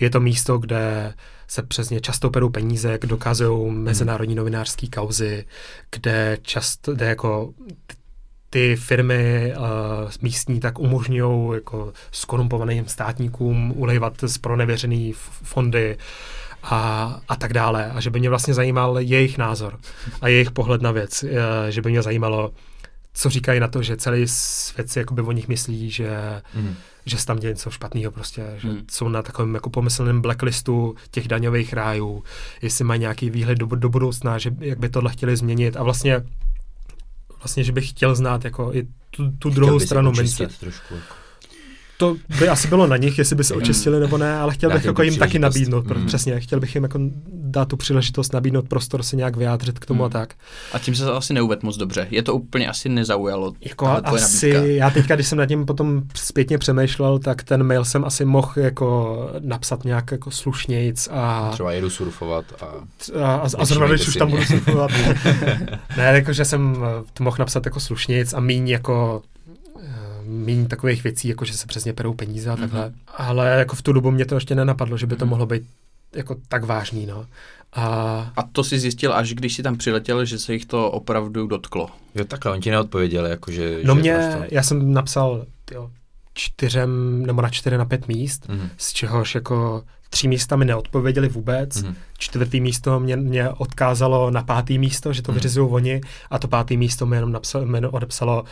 [0.00, 1.14] je to místo, kde
[1.48, 5.44] se přesně často perou peníze, jak dokazují mezinárodní novinářské kauzy,
[5.90, 7.52] kde často, kde jako
[8.50, 9.64] ty firmy uh,
[10.22, 15.12] místní tak umožňují jako skorumpovaným státníkům ulejvat z pronevěřený
[15.42, 15.96] fondy
[16.70, 17.92] a, a tak dále.
[17.94, 19.78] A že by mě vlastně zajímal jejich názor
[20.20, 21.24] a jejich pohled na věc.
[21.24, 22.52] Eh, že by mě zajímalo,
[23.14, 26.74] co říkají na to, že celý svět si jakoby o nich myslí, že, mm.
[27.06, 28.84] že se tam děje něco špatného prostě, že mm.
[28.90, 32.24] jsou na takovém jako pomyslném blacklistu těch daňových rájů,
[32.62, 36.22] jestli mají nějaký výhled do, do budoucna, že jak by tohle chtěli změnit a vlastně
[37.38, 40.46] vlastně, že bych chtěl znát jako i tu, tu druhou stranu mince.
[40.60, 40.94] Trošku.
[40.94, 41.25] Jako
[41.96, 43.62] to by asi bylo na nich, jestli by se hmm.
[43.62, 46.06] očistili nebo ne, ale chtěl bych jako jim taky nabídnout, mm.
[46.06, 46.98] přesně, chtěl bych jim jako
[47.32, 50.04] dát tu příležitost, nabídnout prostor se nějak vyjádřit k tomu mm.
[50.04, 50.34] a tak.
[50.72, 52.06] A tím se asi neuved moc dobře.
[52.10, 53.52] Je to úplně asi nezaujalo.
[53.60, 54.72] Jako asi, nabídka.
[54.72, 58.52] já teďka, když jsem nad tím potom zpětně přemýšlel, tak ten mail jsem asi mohl
[58.56, 61.50] jako napsat nějak jako slušnějc a...
[61.52, 62.66] Třeba jedu surfovat a...
[63.24, 64.90] A, a, a zrovna, když už tam budu surfovat.
[65.96, 66.76] ne, jako, že jsem
[67.12, 69.22] to mohl napsat jako slušnějc a míň jako
[70.28, 72.88] méně takových věcí, jako že se přesně perou peníze a takhle.
[72.88, 72.94] Mm-hmm.
[73.06, 75.28] Ale jako v tu dobu mě to ještě nenapadlo, že by to mm-hmm.
[75.28, 75.62] mohlo být
[76.14, 77.26] jako tak vážný, no.
[77.72, 77.86] A...
[78.36, 81.88] a to si zjistil až když si tam přiletěl, že se jich to opravdu dotklo.
[82.14, 83.80] Jo, takhle, on ti neodpověděl, jakože...
[83.84, 84.44] No že mě, to...
[84.54, 85.90] já jsem napsal jo,
[86.36, 88.68] čtyřem, nebo na čtyři na pět míst, mm-hmm.
[88.76, 91.94] z čehož jako tři místa mi neodpověděli vůbec, mm-hmm.
[92.18, 95.34] čtvrtý místo mě, mě odkázalo na pátý místo, že to mm-hmm.
[95.34, 98.44] vyřizují oni a to pátý místo mi jenom napsal, mi odepsalo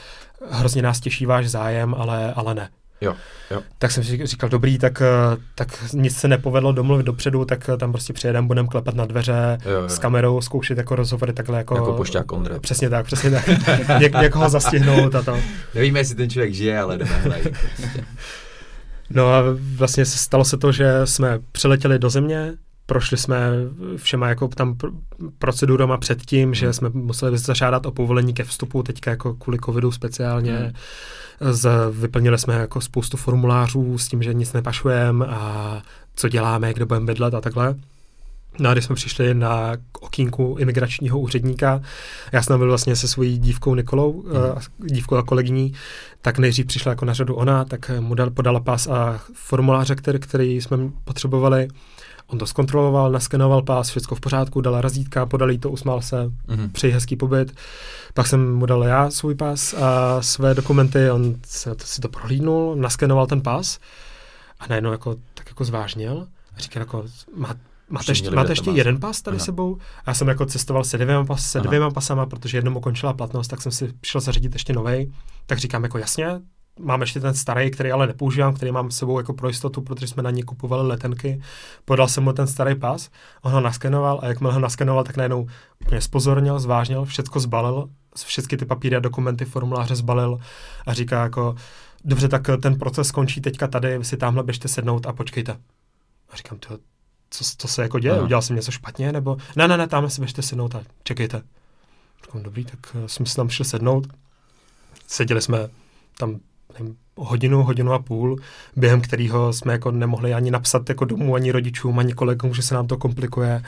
[0.51, 2.69] hrozně nás těší váš zájem, ale, ale ne.
[3.01, 3.15] Jo,
[3.51, 3.63] jo.
[3.79, 7.77] Tak jsem si říkal, dobrý, tak, eh, tak nic se nepovedlo domluvit dopředu, tak eh,
[7.77, 9.89] tam prostě přijedeme, budeme klepat na dveře jo, jo.
[9.89, 11.75] s kamerou, zkoušet jako rozhovory takhle jako...
[11.75, 12.59] Jako pošťák Ondra.
[12.59, 13.49] Přesně tak, přesně tak.
[14.01, 15.39] jak, jak ho zastihnout a to.
[15.75, 17.53] Nevíme, jestli ten člověk žije, ale jdeme hledat.
[19.11, 19.43] no a
[19.77, 22.55] vlastně se stalo se to, že jsme přiletěli do země,
[22.87, 23.51] prošli jsme
[23.97, 24.77] všema jako tam
[25.39, 26.55] procedurama předtím, hmm.
[26.55, 30.57] že jsme museli zažádat o povolení ke vstupu, teďka jako kvůli covidu speciálně.
[30.57, 30.73] Hmm.
[31.55, 35.83] Z, vyplnili jsme jako spoustu formulářů s tím, že nic nepašujeme a
[36.17, 37.75] co děláme, kde budeme bydlet a takhle.
[38.59, 41.81] No a když jsme přišli na okýnku imigračního úředníka,
[42.33, 44.89] já jsem byl vlastně se svojí dívkou Nikolou, mm.
[44.89, 45.73] dívkou a kolegyní,
[46.23, 50.19] tak nejdřív přišla jako na řadu ona, tak mu dal, podala pás a formuláře, který,
[50.19, 51.69] který jsme potřebovali.
[52.27, 56.73] On to zkontroloval, naskenoval pás, všechno v pořádku, dala razítka, podali to, usmál se, mm-hmm.
[56.73, 57.55] přeji hezký pobyt.
[58.15, 62.09] Pak jsem mu dal já svůj pás a své dokumenty, on se to, si to
[62.09, 63.79] prohlídnul, naskenoval ten pás
[64.61, 67.05] a najednou jako, tak jako zvážnil a říkal jako,
[67.37, 67.55] má,
[67.91, 69.45] máte ještě, máte ještě jeden pas tady Aha.
[69.45, 69.79] sebou?
[70.05, 73.49] A já jsem jako cestoval se dvěma, pas, se dvěma pasama, protože jednou ukončila platnost,
[73.49, 75.13] tak jsem si šel zařídit ještě novej.
[75.47, 76.41] Tak říkám jako jasně,
[76.79, 80.07] mám ještě ten starý, který ale nepoužívám, který mám s sebou jako pro jistotu, protože
[80.07, 81.43] jsme na ně kupovali letenky.
[81.85, 83.11] Podal jsem mu ten starý pas,
[83.43, 85.47] on ho naskenoval a jakmile ho naskenoval, tak najednou
[85.81, 87.89] úplně spozornil, zvážnil, všechno zbalil,
[88.25, 90.39] všechny ty papíry a dokumenty, formuláře zbalil
[90.87, 91.55] a říká jako,
[92.05, 95.57] dobře, tak ten proces skončí teďka tady, vy si tamhle běžte sednout a počkejte.
[96.31, 96.79] A říkám, to,
[97.31, 100.21] co, co se jako děje, udělal jsem něco špatně, nebo ne, ne, ne, tamhle si
[100.21, 101.43] běžte sednout a čekejte.
[102.25, 104.07] Říkám, dobrý, tak eh, jsme si tam šli sednout,
[105.07, 105.69] seděli jsme
[106.19, 106.41] tam
[107.17, 108.39] hodinu, hodinu a půl,
[108.77, 112.75] během kterého jsme jako nemohli ani napsat jako domů, ani rodičům, ani kolegům, že se
[112.75, 113.63] nám to komplikuje.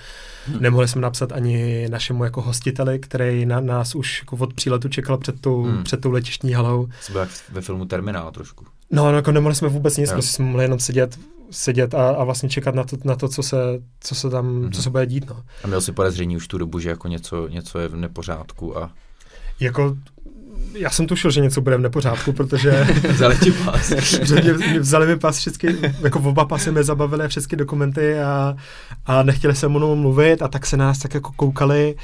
[0.47, 0.61] Hmm.
[0.61, 5.19] Nemohli jsme napsat ani našemu jako hostiteli, který na nás už jako od příletu čekal
[5.19, 5.85] před tou, hmm.
[5.85, 6.89] před tou letištní halou.
[7.01, 8.65] Jsme jak ve filmu Terminál trošku.
[8.91, 11.19] No, no jako nemohli jsme vůbec nic, prostě jsme mohli jenom sedět,
[11.51, 13.57] sedět a, a vlastně čekat na to, na to co, se,
[14.01, 14.73] co se tam, hmm.
[14.73, 15.29] co se bude dít.
[15.31, 15.43] No.
[15.65, 18.91] A měl si podezření už tu dobu, že jako něco, něco je v nepořádku a...
[19.61, 19.97] Jako
[20.75, 22.85] já jsem tušil, že něco bude v nepořádku, protože...
[23.09, 23.93] vzali ti pas.
[24.33, 28.57] mě, mě, vzali mi pas všechny, jako oba pasy mi zabavili všechny dokumenty a,
[29.07, 31.95] a nechtěli se mnou mluvit a tak se nás tak jako koukali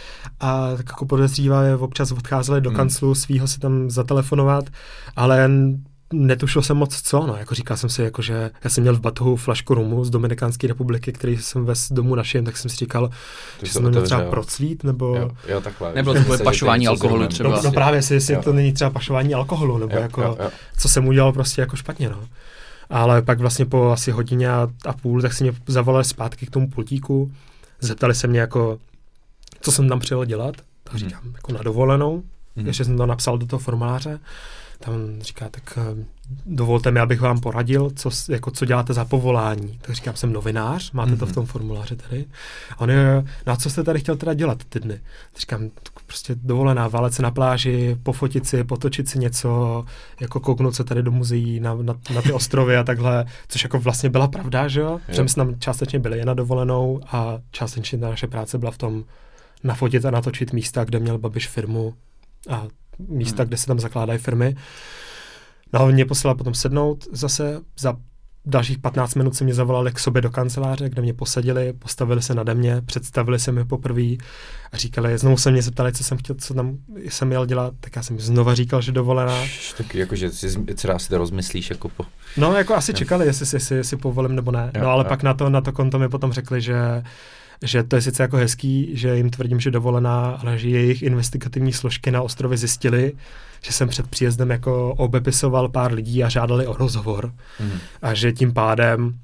[0.40, 2.76] a tak jako podezřívali, občas odcházeli do hmm.
[2.76, 4.64] kanclu svýho si tam zatelefonovat,
[5.16, 5.48] ale
[6.12, 9.00] netušil jsem moc co, no, jako říkal jsem si, jako, že já jsem měl v
[9.00, 13.10] batohu flašku rumu z Dominikánské republiky, který jsem ve domu našel, tak jsem si říkal,
[13.60, 15.16] Ty že jsem měl třeba procvít, nebo...
[15.16, 15.92] Jo, jo takhle.
[15.94, 17.50] Nebo to pašování alkoholu třeba.
[17.50, 20.50] No, no právě, jestli, jestli to není třeba pašování alkoholu, nebo jo, jako, jo, jo.
[20.78, 22.24] co jsem udělal prostě jako špatně, no.
[22.90, 26.50] Ale pak vlastně po asi hodině a, a půl, tak si mě zavolali zpátky k
[26.50, 27.32] tomu pultíku,
[27.80, 28.78] zeptali se mě jako,
[29.60, 30.98] co jsem tam přijel dělat, tak hmm.
[30.98, 31.32] říkám, hmm.
[31.34, 32.22] jako na dovolenou,
[32.56, 32.66] hmm.
[32.66, 34.20] ještě jsem to napsal do toho formuláře,
[34.84, 36.04] tam říká, tak eh,
[36.46, 39.78] dovolte mi, abych vám poradil, co, jako, co děláte za povolání.
[39.82, 41.18] Tak říkám, jsem novinář, máte mm-hmm.
[41.18, 41.34] to v mhm.
[41.34, 42.24] tom formuláři tady.
[42.70, 45.00] A on je, no a co jste tady chtěl teda dělat ty dny?
[45.32, 45.70] Tak říkám,
[46.06, 49.84] prostě dovolená, válet se na pláži, pofotit si, potočit si něco,
[50.20, 53.78] jako kouknout se tady do muzeí na, na, na ty ostrovy a takhle, což jako
[53.78, 55.00] vlastně byla pravda, že jo?
[55.08, 58.70] Že my jsme tam částečně byli jen na dovolenou a částečně ta naše práce byla
[58.70, 59.04] v tom
[59.64, 61.94] nafotit a natočit místa, kde měl Babiš firmu
[62.48, 62.66] a
[62.98, 63.48] místa, hmm.
[63.48, 64.56] kde se tam zakládají firmy.
[65.72, 67.96] No a mě poslala potom sednout zase za
[68.46, 72.34] dalších 15 minut se mě zavolali k sobě do kanceláře, kde mě posadili, postavili se
[72.34, 74.16] nade mě, představili se mi poprvé
[74.72, 76.78] a říkali, znovu se mě zeptali, co jsem chtěl, co tam
[77.08, 79.38] jsem měl dělat, tak já jsem znova říkal, že dovolená.
[79.76, 82.04] Tak jako, že si třeba si to rozmyslíš jako po...
[82.36, 84.72] No, jako asi čekali, jestli, jestli, jestli povolím nebo ne.
[84.80, 87.02] No, ale pak na to, na to konto mi potom řekli, že
[87.62, 91.72] že to je sice jako hezký, že jim tvrdím, že dovolená, ale že jejich investigativní
[91.72, 93.12] složky na ostrově zjistili,
[93.62, 97.34] že jsem před příjezdem jako obepisoval pár lidí a žádali o rozhovor.
[97.60, 97.78] Mm.
[98.02, 99.18] A že tím pádem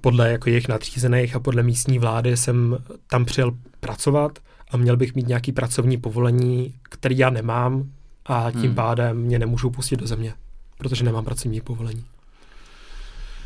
[0.00, 2.78] podle jako jejich nadřízených a podle místní vlády jsem
[3.10, 4.38] tam přijel pracovat
[4.70, 7.90] a měl bych mít nějaký pracovní povolení, který já nemám
[8.26, 8.74] a tím mm.
[8.74, 10.34] pádem mě nemůžou pustit do země,
[10.78, 12.04] protože nemám pracovní povolení.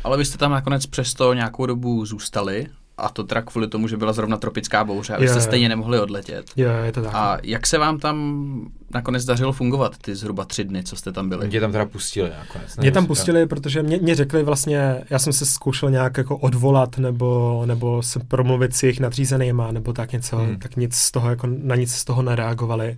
[0.03, 2.67] Ale vy jste tam nakonec přesto nějakou dobu zůstali
[2.99, 5.41] a to teda kvůli tomu, že byla zrovna tropická bouře a vy Je, jste je.
[5.41, 6.45] stejně nemohli odletět.
[6.55, 7.11] Jo, je to tak.
[7.15, 11.29] A jak se vám tam nakonec dařilo fungovat ty zhruba tři dny, co jste tam
[11.29, 11.47] byli?
[11.47, 12.77] Mě tam teda pustili nakonec.
[12.77, 16.97] Mě tam pustili, protože mě, mě řekli vlastně, já jsem se zkoušel nějak jako odvolat
[16.97, 20.59] nebo, nebo se promluvit s jejich nadřízenýma nebo tak něco, hmm.
[20.59, 22.95] tak nic z toho, jako na nic z toho nereagovali.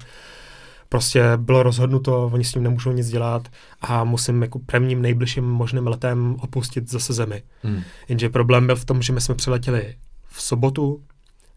[0.92, 3.48] Prostě bylo rozhodnuto, oni s tím nemůžou nic dělat
[3.82, 7.44] a musím jako prvním nejbližším možným letem opustit zase zemi.
[7.64, 7.82] Hmm.
[8.10, 9.96] Jenže problém byl v tom, že my jsme přiletěli
[10.28, 11.02] v sobotu,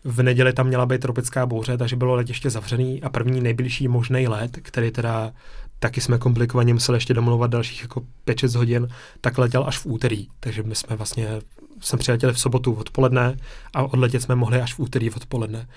[0.05, 4.29] v neděli tam měla být tropická bouře, takže bylo letiště zavřený a první nejbližší možný
[4.29, 5.33] let, který teda
[5.79, 8.89] taky jsme komplikovaně museli ještě domluvat dalších jako 5-6 hodin,
[9.21, 10.29] tak letěl až v úterý.
[10.41, 11.29] Takže my jsme vlastně,
[11.81, 13.37] jsme přiletěli v sobotu odpoledne
[13.75, 15.69] a odletět jsme mohli až v úterý odpoledne.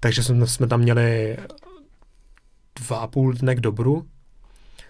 [0.00, 1.36] Takže jsme, jsme tam měli
[2.78, 4.04] dva a půl dne k dobru,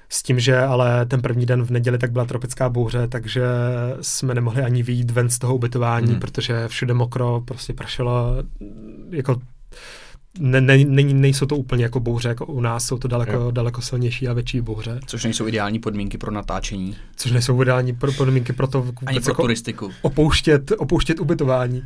[0.08, 3.42] s tím, že ale ten první den v neděli tak byla tropická bouře, takže
[4.00, 6.20] jsme nemohli ani vyjít ven z toho ubytování, Hmm.
[6.20, 8.34] protože všude mokro, prostě pršelo,
[9.10, 9.40] jako
[10.38, 13.50] ne, ne, ne, nejsou to úplně jako bouře, jako u nás, jsou to daleko, Jo.
[13.50, 16.96] daleko silnější a větší bouře, Což nejsou ideální podmínky pro natáčení.
[17.16, 19.90] což nejsou ideální pro podmínky pro to Ani pro jako turistiku.
[20.02, 21.82] opouštět, opouštět ubytování.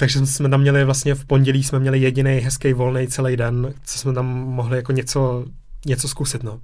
[0.00, 3.98] Takže jsme tam měli vlastně v pondělí jsme měli jediný hezký volný celý den, co
[3.98, 5.44] jsme tam mohli jako něco,
[5.86, 6.42] něco zkusit.
[6.42, 6.60] No.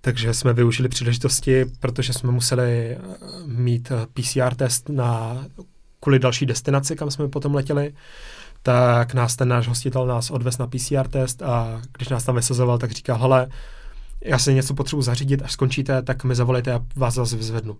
[0.00, 2.98] Takže jsme využili příležitosti, protože jsme museli eh,
[3.46, 5.38] mít eh, PCR test na
[6.00, 7.94] kvůli další destinaci, kam jsme potom letěli,
[8.62, 12.78] tak nás ten náš hostitel nás odvez na PCR test a když nás tam vysazoval,
[12.78, 13.48] tak říkal, hele,
[14.24, 17.76] já si něco potřebuji zařídit, až skončíte, tak mi zavolejte a vás zase vyzvednu.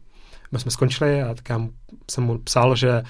[0.52, 1.68] My jsme skončili a tak já
[2.10, 3.02] jsem mu psal, že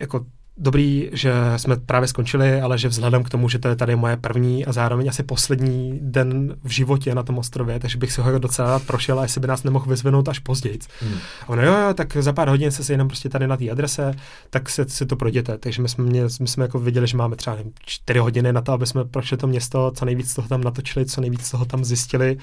[0.00, 0.26] jako
[0.56, 4.16] dobrý, že jsme právě skončili, ale že vzhledem k tomu, že to je tady moje
[4.16, 8.38] první a zároveň asi poslední den v životě na tom ostrově, takže bych si ho
[8.38, 10.78] docela prošel a jestli by nás nemohl vyzvenout až později.
[11.00, 11.14] Hmm.
[11.42, 14.14] A ono, jo, jo, tak za pár hodin se sejdeme prostě tady na té adrese,
[14.50, 15.58] tak se, si to projděte.
[15.58, 18.60] Takže my jsme, mě, my jsme jako viděli, že máme třeba nevím, čtyři hodiny na
[18.60, 21.84] to, aby jsme prošli to město, co nejvíc toho tam natočili, co nejvíc toho tam
[21.84, 22.38] zjistili.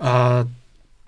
[0.00, 0.44] A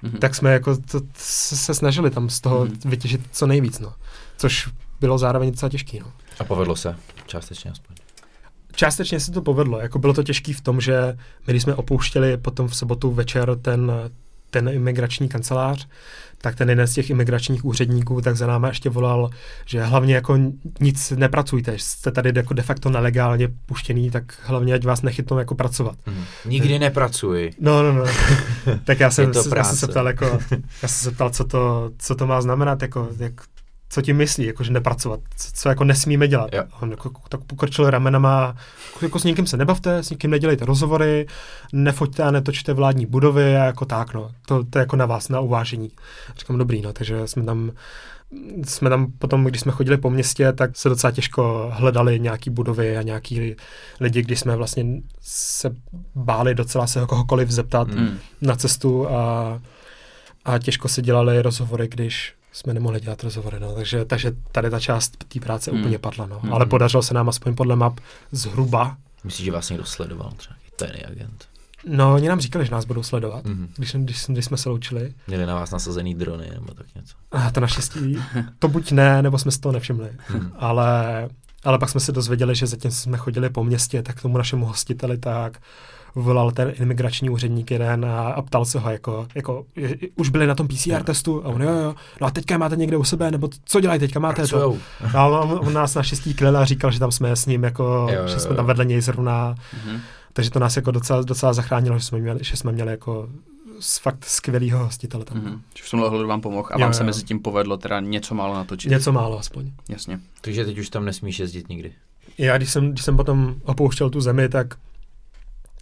[0.03, 0.19] Mhm.
[0.19, 2.75] tak jsme jako to, se, se snažili tam z toho Mhm.
[2.85, 3.93] vytěžit co nejvíc, no.
[4.37, 4.69] Což
[5.03, 6.13] bylo zároveň docela těžký, no.
[6.39, 7.97] A povedlo se, částečně aspoň.
[8.75, 12.37] Částečně se to povedlo, jako bylo to těžký v tom, že my když jsme opouštěli
[12.37, 13.93] potom v sobotu večer ten,
[14.51, 15.89] ten imigrační kancelář,
[16.39, 19.31] tak ten jeden z těch imigračních úředníků tak za náma ještě volal,
[19.67, 20.39] že hlavně jako
[20.81, 25.55] nic nepracujte, jste tady jako de facto nelegálně puštěný, tak hlavně ať vás nechytnou jako
[25.55, 25.99] pracovat.
[26.07, 26.25] Hmm.
[26.45, 27.51] Nikdy nepracuji.
[27.61, 28.05] No, no, no.
[28.85, 30.39] tak já jsem, já jsem se ptal, jako,
[30.83, 33.33] já jsem se ptal, co to, co to má znamenat, jako, jak,
[33.93, 36.51] co tím myslí, jako, že nepracovat, co, co jako nesmíme dělat.
[36.53, 36.63] Jo.
[36.81, 38.57] On jako, tak pokrčil ramenama,
[39.03, 41.27] jako s nikým se nebavte, s nikým nedělejte rozhovory,
[41.73, 44.31] nefoďte a netočte vládní budovy a jako tak, no.
[44.47, 45.91] To, to je jako na vás, na uvážení.
[46.39, 47.73] Říkám, dobrý, no, takže jsme tam
[48.65, 52.97] jsme tam potom, když jsme chodili po městě, tak se docela těžko hledali nějaký budovy
[52.97, 53.57] a nějaký
[54.01, 54.85] lidi, když jsme vlastně
[55.21, 55.71] se
[56.15, 58.19] báli docela se ho kohokoliv zeptat Mm.
[58.41, 59.61] Na cestu a,
[60.45, 63.75] a těžko se dělali rozhovory, když jsme nemohli dělat rozhovory, no.
[63.75, 65.81] takže, takže tady ta část té práce Hmm.
[65.81, 66.39] úplně padla, no.
[66.41, 66.53] Hmm.
[66.53, 68.01] ale podařilo se nám aspoň podle map
[68.33, 71.45] zhruba, Myslíš, že vás někdo sledoval, třeba tajný agent?
[71.87, 73.69] no oni nám říkali, že nás budou sledovat, Mhm.
[73.77, 75.15] když, když, když jsme se loučili.
[75.27, 77.15] Měli na vás nasazený drony nebo tak něco.
[77.33, 78.19] A to naštěstí,
[78.59, 80.09] to buď ne, nebo jsme si toho nevšimli.
[80.31, 80.53] Mhm.
[80.57, 81.29] ale,
[81.65, 84.67] ale pak jsme se dozvěděli, že zatím jsme chodili po městě, tak k tomu našemu
[84.67, 85.59] hostiteli tak
[86.15, 90.47] volal ten imigrační úředník jeden a, a ptal se ho, jako, jako je, už byli
[90.47, 91.01] na tom PCR Jo.
[91.05, 94.01] testu a on, jo, jo, no a teďka máte někde u sebe, nebo co dělají
[94.01, 94.49] teďka, máte to?
[94.49, 94.79] Pracujou.
[95.15, 97.83] No, a on, on nás naštěstí klil a říkal, že tam jsme s ním, jako,
[97.85, 98.57] Jo, jo, jo, že jsme jo.
[98.57, 99.55] tam vedle něj zrovna,
[99.87, 100.01] Mhm.
[100.33, 103.29] takže to nás jako docela, docela zachránilo, že jsme měli, že jsme měli jako
[103.81, 105.37] s- fakt skvělýho hostitele tam.
[105.39, 105.61] Mhm.
[105.75, 107.07] Že v tomhle ohledu vám pomohl a Jo, vám se jo.
[107.07, 108.91] mezi tím povedlo teda něco málo natočit.
[108.91, 109.71] Něco málo aspoň.
[109.89, 110.21] Jasně.
[110.41, 111.93] Takže teď už tam nesmíš jezdit nikdy.
[112.39, 114.75] Já, když jsem, když jsem potom opouštěl tu zemi, tak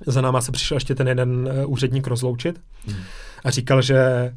[0.06, 2.96] za náma se přišel ještě ten jeden eh, úředník rozloučit Mhm.
[3.44, 4.32] a říkal, že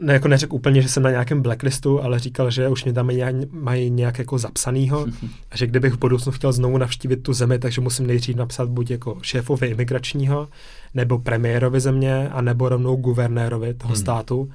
[0.00, 3.06] ne, jako neřekl úplně, že jsem na nějakém blacklistu, ale říkal, že už mě tam
[3.06, 5.06] mají, mají nějak jako zapsanýho
[5.50, 8.90] a že kdybych v budoucnu chtěl znovu navštívit tu zemi, takže musím nejdřív napsat buď
[8.90, 10.48] jako šéfovi imigračního,
[10.94, 14.00] nebo premiérovi země, a nebo rovnou guvernérovi toho Hmm.
[14.02, 14.50] státu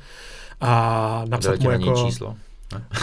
[0.62, 2.06] a napsat mu jako...
[2.06, 2.36] číslo.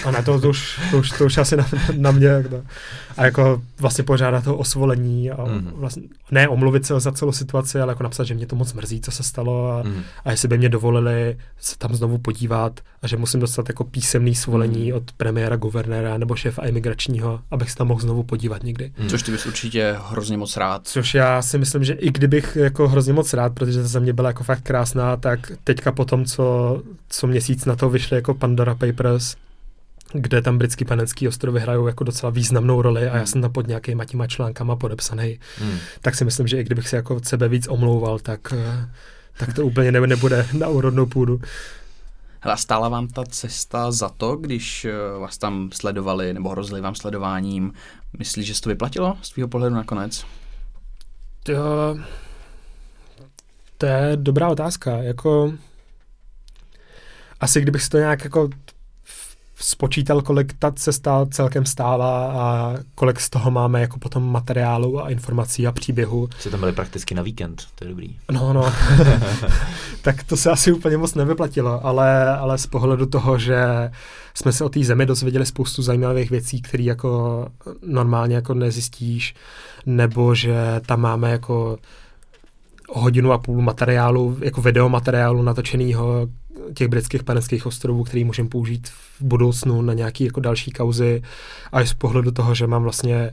[0.04, 1.66] A ne, to, to, už, to, už, to už asi na,
[1.96, 2.26] na mě.
[2.26, 2.62] Jak to.
[3.16, 5.70] A jako vlastně požádat o osvolení a Mhm.
[5.74, 9.00] vlastně, ne omluvit se za celou situaci, ale jako napsat, že mě to moc mrzí,
[9.00, 10.02] co se stalo a, Mhm.
[10.24, 14.34] a jestli by mě dovolili se tam znovu podívat a že musím dostat jako písemný
[14.34, 14.96] svolení Mhm.
[14.96, 18.92] od premiéra, guvernéra nebo šéfa imigračního, abych se tam mohl znovu podívat někdy.
[18.98, 19.08] Mhm.
[19.08, 20.80] Což ty bys určitě hrozně moc rád.
[20.86, 24.28] Což já si myslím, že i kdybych jako hrozně moc rád, protože ta země byla
[24.28, 28.74] jako fakt krásná, tak teďka po tom, co, co měsíc na to vyšly jako Pandora
[28.74, 29.36] Papers,
[30.12, 33.66] kde tam britský panenský ostrovy hrajou jako docela významnou roli a já jsem tam pod
[33.66, 35.78] nějakýma těma článkama podepsaný, hmm.
[36.00, 38.90] tak si myslím, že i kdybych si jako od sebe víc omlouval, tak, eh,
[39.38, 41.40] tak to úplně nebude na úrodnou půdu.
[42.42, 46.94] Hla, stála vám ta cesta za to, když eh, vás tam sledovali nebo hrozili vám
[46.94, 47.72] sledováním?
[48.18, 50.24] Myslíš, že se to vyplatilo z tvého pohledu nakonec?
[51.42, 51.54] To,
[53.78, 54.96] to je dobrá otázka.
[54.96, 55.54] Jako,
[57.40, 58.48] asi kdybych si to nějak jako
[59.60, 65.10] spočítal, kolik ta cesta celkem stála a kolik z toho máme jako potom materiálu a
[65.10, 66.28] informací a příběhu.
[66.38, 68.16] Jste tam byli prakticky na víkend, to je dobrý.
[68.32, 68.72] No, no.
[70.02, 73.90] tak to se asi úplně moc nevyplatilo, ale, ale z pohledu toho, že
[74.34, 77.46] jsme se o té zemi dozvěděli spoustu zajímavých věcí, které jako
[77.86, 79.34] normálně jako nezjistíš,
[79.86, 81.78] nebo že tam máme jako
[82.88, 86.28] hodinu a půl materiálu, jako videomateriálu natočeného
[86.74, 91.22] těch britských panenských ostrovů, který můžeme použít v budoucnu na nějaké jako další kauzy
[91.72, 93.32] a i z pohledu toho, že mám vlastně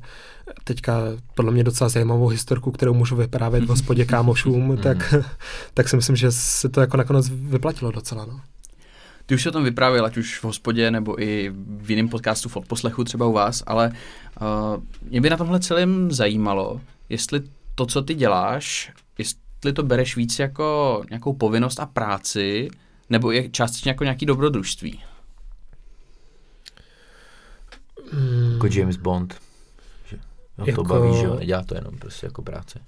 [0.63, 1.01] teďka
[1.35, 4.77] podle mě docela zajímavou historku, kterou můžu vyprávět v hospodě kámošům, mhm.
[4.77, 5.13] tak,
[5.73, 8.25] tak si myslím, že se to jako nakonec vyplatilo docela.
[8.25, 8.41] No.
[9.25, 12.49] Ty už se o tom vyprávěl, ať už v hospodě nebo i v jiném podcastu
[12.49, 13.91] v odposlechu třeba u vás, ale
[14.41, 17.41] uh, mě by na tomhle celém zajímalo, jestli
[17.75, 22.69] to, co ty děláš, jestli to bereš víc jako nějakou povinnost a práci,
[23.09, 25.03] nebo je částečně jako nějaký dobrodružství?
[28.11, 28.53] Hmm.
[28.53, 29.35] Jako James Bond.
[30.09, 30.17] Že
[30.57, 30.83] ho jako...
[30.83, 32.79] to baví, že jo, nedělá to jenom prostě jako práce.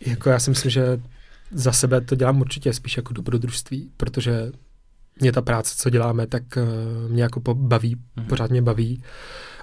[0.00, 1.00] Jako já si myslím, že
[1.50, 4.52] za sebe to dělám určitě spíš jako dobrodružství, protože
[5.20, 8.26] mě ta práce, co děláme, tak uh, mě jako baví, mm-hmm.
[8.26, 9.02] pořád mě baví.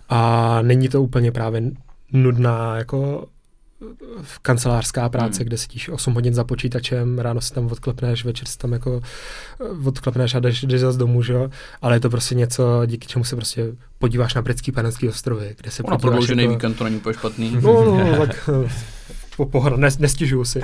[0.10, 1.72] A není to úplně právě
[2.14, 3.28] nudná jako
[4.42, 5.48] kancelářská práce, hmm.
[5.48, 9.02] kde sedíš 8 hodin za počítačem, ráno si tam odklepneš, večer si tam jako
[9.62, 11.50] eh, odklepneš a jdeš, jdeš zase domů, že jo?
[11.82, 13.66] Ale je to prostě něco, díky čemu se prostě
[14.00, 16.02] podíváš na britský panenský ostrovy, kde se no, podíváš...
[16.02, 16.54] prodloužený jako...
[16.54, 17.58] víkend to není úplně špatný.
[17.62, 18.70] No, no, no tak eh,
[19.38, 20.62] po, pohoda, nes, nestižuju si.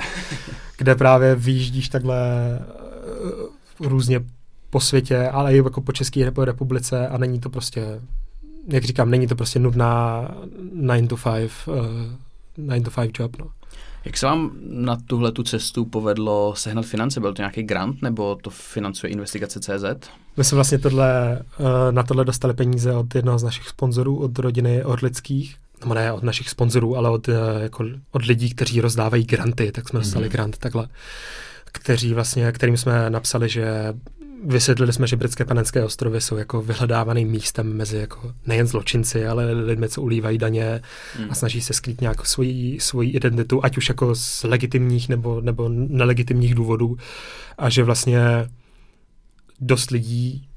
[0.78, 2.18] Kde právě vyjíždíš takhle
[3.80, 4.20] uh, různě
[4.70, 8.00] po světě, ale i jako po České republice a není to prostě,
[8.68, 10.28] jak říkám, není to prostě nudná
[10.72, 11.74] 9 to 5 uh,
[12.58, 13.36] 9 to 5 job.
[13.38, 13.50] No.
[14.04, 17.20] Jak se vám na tuhle tu cestu povedlo sehnat finance?
[17.20, 20.10] Byl to nějaký grant nebo to financuje investigace CZ?
[20.36, 24.38] My jsme vlastně tohle, eh, na tohle dostali peníze od jednoho z našich sponzorů, od
[24.38, 29.24] rodiny Orlických, nebo ne od našich sponzorů, ale od, eh, jako, od lidí, kteří rozdávají
[29.24, 30.32] granty, tak jsme dostali mm-hmm.
[30.32, 30.88] grant takhle,
[31.64, 33.94] kteří vlastně, kterým jsme napsali, že
[34.46, 39.52] vysvětlili jsme, že britské panenské ostrovy jsou jako vyhledávaným místem mezi jako nejen zločinci, ale
[39.52, 40.80] lidmi, co ulívají daně
[41.16, 41.30] hmm.
[41.30, 45.68] a snaží se skrýt nějak svoji, svoji identitu, ať už jako z legitimních nebo, nebo
[45.68, 46.96] nelegitimních důvodů.
[47.58, 48.20] A že vlastně
[49.60, 50.47] dost lidí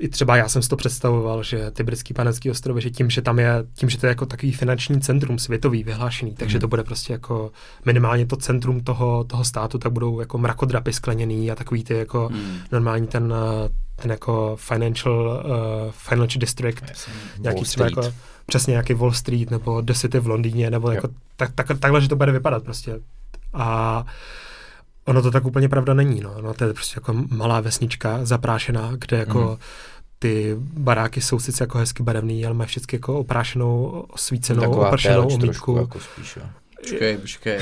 [0.00, 3.22] i třeba já jsem si to představoval, že ty britský panenský ostrovy, že tím, že
[3.22, 6.60] tam je, tím, že to je jako takový finanční centrum světový vyhlášený, takže mm.
[6.60, 7.52] to bude prostě jako
[7.84, 12.28] minimálně to centrum toho, toho státu, tak budou jako mrakodrapy skleněný a takový ty jako
[12.32, 12.58] mm.
[12.72, 13.34] normální ten,
[13.96, 17.08] ten jako financial, uh, financial district, yes,
[17.38, 18.02] nějaký třeba jako
[18.46, 22.08] přesně nějaký Wall Street nebo The City v Londýně, nebo jako tak, tak, takhle, že
[22.08, 23.00] to bude vypadat prostě.
[23.52, 24.04] A
[25.04, 26.34] ono to tak úplně pravda není, no.
[26.42, 29.56] no to je prostě jako malá vesnička zaprášená, kde jako mm.
[30.18, 35.28] ty baráky jsou sice jako hezky barevný, ale mají všechny jako oprášenou, osvícenou, Taková opršenou
[35.28, 35.76] omítku.
[35.76, 36.42] Jako spíš, jo.
[36.80, 37.58] Počkej, počkej.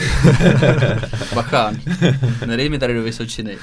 [1.34, 1.76] Bachán,
[2.47, 3.59] nedej mi tady do Vysočiny.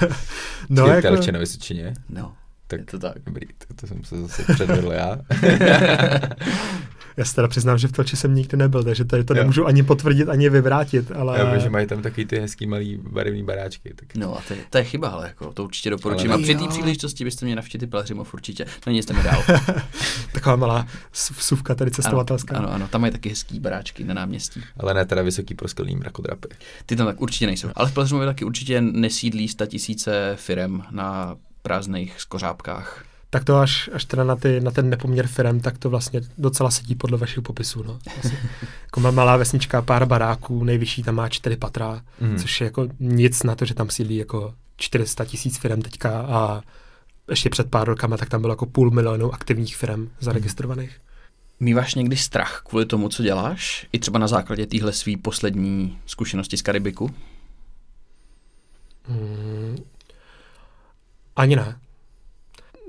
[0.68, 1.32] no, jako...
[1.32, 1.94] na Vysočině?
[2.08, 2.32] No.
[2.66, 3.14] Tak, je to tak.
[3.26, 5.18] Dobrý, to, to jsem se zase předvedl já.
[7.16, 9.38] Já se teda přiznám, že v Telči jsem nikdy nebyl, takže tady to jo.
[9.38, 11.40] nemůžu ani potvrdit, ani vyvrátit, ale...
[11.40, 13.94] Jo, že mají tam takový ty hezký malý barevný baráčky.
[13.94, 14.14] Tak...
[14.14, 16.32] No a to je, to je chyba, ale jako, to určitě doporučím.
[16.32, 16.40] Ale...
[16.40, 18.66] A při té příležitosti byste mě navštívili Pelhřimov určitě.
[18.86, 19.42] No nic mi dál.
[20.32, 22.56] Taková malá suvka tady cestovatelská.
[22.56, 24.62] Ano, ano, ano, tam mají taky hezký baráčky na náměstí.
[24.76, 26.48] Ale ne teda vysoký proskelný mrakodrapy.
[26.86, 27.68] Ty tam tak určitě nejsou.
[27.74, 33.90] Ale v Pelhřimově taky určitě nesídlí sta tisíce firem na prázdných skořápkách tak to až,
[33.92, 37.42] až teda na, ty, na ten nepoměr firm, tak to vlastně docela sedí podle vašich
[37.42, 37.82] popisů.
[37.82, 37.98] No.
[38.14, 38.38] Vlastně,
[38.82, 42.38] jako malá vesnička, pár baráků, nejvyšší tam má čtyři patra, mm.
[42.38, 46.62] což je jako nic na to, že tam sídlí jako 400 tisíc firm teďka a
[47.30, 51.00] ještě před pár rokama, tak tam bylo jako půl milionu aktivních firm zaregistrovaných.
[51.60, 53.86] Míváš někdy strach kvůli tomu, co děláš?
[53.92, 57.10] I třeba na základě téhle své poslední zkušenosti z Karibiku?
[59.08, 59.76] Mm,
[61.36, 61.78] ani ne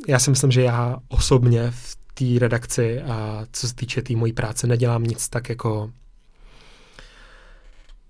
[0.08, 4.16] já si myslím, že já osobně v té redakci a co se týče té tý
[4.16, 5.91] mojí práce nedělám nic tak jako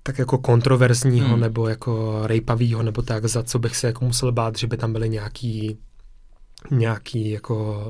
[0.04, 1.40] tak jako kontroverzního hmm.
[1.40, 4.94] nebo jako rejpavýho nebo tak, za co bych se jako musel bát, že by tam
[4.94, 5.78] byly nějaký
[6.72, 7.86] nějaký jako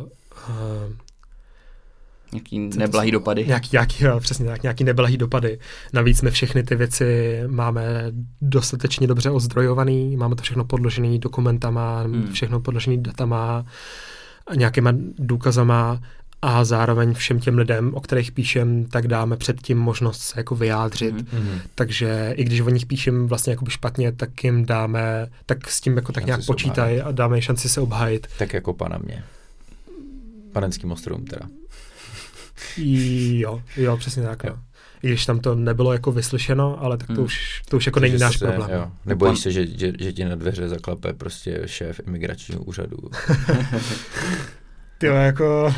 [0.49, 0.93] uh,
[2.31, 3.45] Nějaký neblahý dopady.
[3.45, 5.59] Nějaký, nějaký, jo, přesně tak, nějaký neblahý dopady.
[5.93, 8.11] Navíc my všechny ty věci máme
[8.41, 12.31] dostatečně dobře ozdrojovaný, máme to všechno podložený dokumentama, hmm.
[12.31, 13.65] všechno podložený datama,
[14.55, 15.99] nějakýma důkazama
[16.41, 21.15] a zároveň všem těm lidem, o kterých píšem, tak dáme předtím možnost se jako vyjádřit.
[21.15, 21.59] Mm-hmm.
[21.75, 25.95] Takže i když o nich píšem vlastně jako špatně, tak jim dáme, tak s tím
[25.95, 28.27] jako tak nějak počítají a dáme šanci se obhájit.
[28.39, 29.23] Tak jako pana mě.
[30.51, 31.47] Panenským ostrovům teda.
[32.77, 34.43] Jo, jo, přesně tak.
[34.43, 34.49] Jo.
[34.49, 34.59] No.
[35.03, 37.23] I když tam to nebylo jako vyslyšeno, ale tak to, hmm.
[37.23, 38.69] už, to už jako není náš se, problém.
[38.73, 38.91] Jo.
[39.05, 42.97] Nebojíš se, že, že, že ti na dveře zaklape prostě šéf imigračního úřadu.
[44.97, 45.75] Ty jako...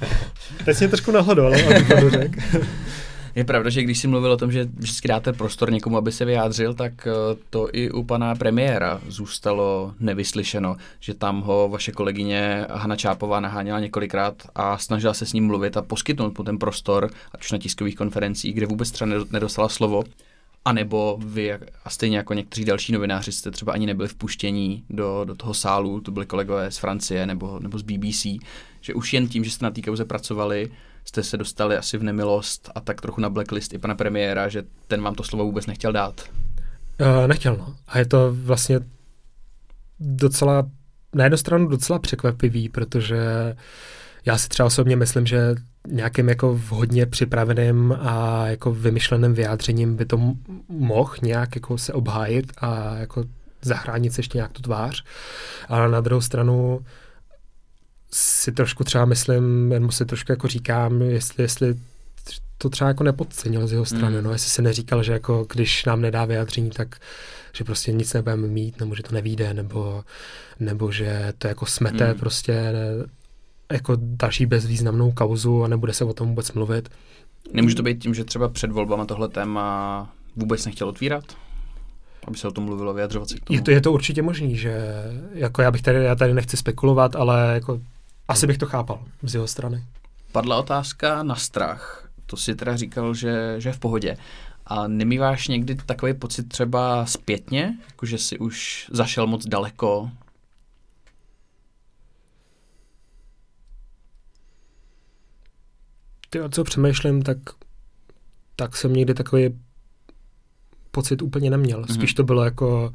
[0.64, 2.40] Teď jsi mě trošku nahodoval, abych to řekl.
[3.34, 6.24] Je pravda, že když jsi mluvil o tom, že vždycky dáte prostor někomu, aby se
[6.24, 7.12] vyjádřil, tak eh,
[7.50, 13.80] to i u pana premiéra zůstalo nevyslyšeno, že tam ho vaše kolegyně Hana Čápová naháněla
[13.80, 17.58] několikrát a snažila se s ním mluvit a poskytnout mu ten prostor, ať už na
[17.58, 20.04] tiskových konferencích, kde vůbec třeba nedostala slovo.
[20.64, 21.52] A nebo vy,
[21.84, 26.00] a stejně jako někteří další novináři, jste třeba ani nebyli vpuštění do, do toho sálu,
[26.00, 28.26] to byli kolegové z Francie nebo, nebo z BBC,
[28.80, 30.70] že už jen tím, že jste na té kauze pracovali,
[31.04, 34.62] jste se dostali asi v nemilost a tak trochu na blacklist i pana premiéra, že
[34.86, 36.20] ten vám to slovo vůbec nechtěl dát.
[37.00, 37.74] Uh, nechtěl, no.
[37.88, 38.80] A je to vlastně
[40.00, 40.70] docela,
[41.14, 43.18] na jednu stranu docela překvapivý, protože
[44.26, 45.54] já si třeba osobně myslím, že
[45.88, 50.34] nějakým jako vhodně připraveným a jako vymyšleným vyjádřením by to
[50.68, 53.24] mohl nějak jako se obhájit a jako
[53.62, 55.04] zachránit se ještě nějak tu tvář.
[55.68, 56.80] Ale na druhou stranu
[58.14, 61.74] si trošku třeba myslím, nebo si trošku jako říkám, jestli, jestli
[62.58, 64.24] to třeba jako nepodcenil z jeho strany, mm.
[64.24, 66.96] no, jestli se neříkal, že jako když nám nedá vyjádření, tak
[67.52, 70.04] že prostě nic nebudeme mít, nebo že to nevíde, nebo,
[70.60, 72.18] nebo že to jako smete mm.
[72.18, 73.06] prostě ne,
[73.72, 76.88] jako další bezvýznamnou kauzu a nebude se o tom vůbec mluvit.
[77.52, 81.24] Nemůže to být tím, že třeba před volbama tohle téma vůbec nechtěl otvírat?
[82.24, 83.58] aby se o tom mluvilo, vyjadřovat se k tomu.
[83.58, 84.86] Je to, je to určitě možný, že
[85.32, 87.80] jako já bych tady, já tady nechci spekulovat, ale jako
[88.30, 89.84] asi bych to chápal z jeho strany.
[90.32, 92.10] Padla otázka na strach.
[92.26, 94.16] To si teda říkal, že, že je v pohodě.
[94.66, 100.10] A nemýváš někdy takový pocit třeba zpětně, jako že si už zašel moc daleko?
[106.30, 107.38] Ty, co přemýšlím, tak,
[108.56, 109.60] tak jsem někdy takový
[110.90, 111.84] pocit úplně neměl.
[111.86, 112.16] Spíš mm-hmm.
[112.16, 112.92] to bylo jako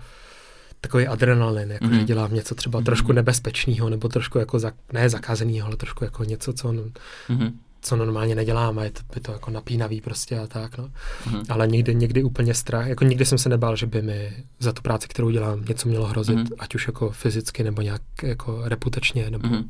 [0.86, 1.99] takový adrenalin, jako mm-hmm.
[1.99, 2.86] že dělám něco třeba mm-hmm.
[2.86, 7.51] trošku nebezpečného, nebo trošku jako, za, ne zakázaného, ale trošku jako něco, co, mm-hmm.
[7.81, 10.89] co normálně nedělám a je to, je to jako napínavý prostě a tak, no.
[11.25, 11.45] Mm-hmm.
[11.49, 14.81] Ale někdy, někdy úplně strach, jako nikdy jsem se nebál, že by mi za tu
[14.81, 16.55] práci, kterou dělám, něco mělo hrozit, mm-hmm.
[16.59, 19.65] ať už jako fyzicky, nebo nějak jako reputačně, nebo, mm-hmm.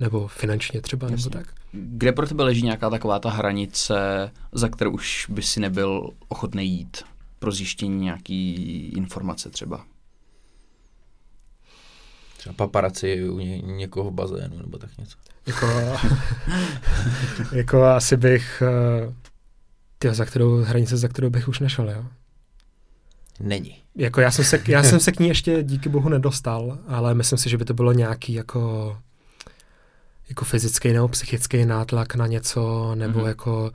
[0.00, 1.16] nebo finančně třeba, Jasně.
[1.16, 1.54] nebo tak.
[1.72, 6.68] Kde pro tebe leží nějaká taková ta hranice, za kterou už by si nebyl ochotný
[6.68, 7.02] jít
[7.38, 8.54] pro zjištění nějaký
[8.96, 9.84] informace třeba?
[12.40, 15.16] Třeba paparaci u ně, někoho v bazénu nebo tak něco.
[15.46, 15.66] Jako,
[17.52, 18.62] jako asi bych,
[19.06, 19.14] uh,
[19.98, 22.04] tyjo, za kterou hranice, za kterou bych už nešel, jo?
[23.40, 23.76] Není.
[23.96, 27.38] Jako já jsem, se, já jsem se k ní ještě díky bohu nedostal, ale myslím
[27.38, 28.96] si, že by to bylo nějaký jako
[30.28, 33.26] jako fyzický nebo psychický nátlak na něco, nebo mm-hmm.
[33.26, 33.70] jako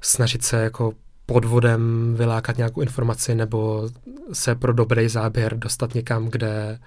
[0.00, 0.92] snažit se jako
[1.26, 3.88] podvodem vylákat nějakou informaci, nebo
[4.32, 6.78] se pro dobrý záběr dostat někam, kde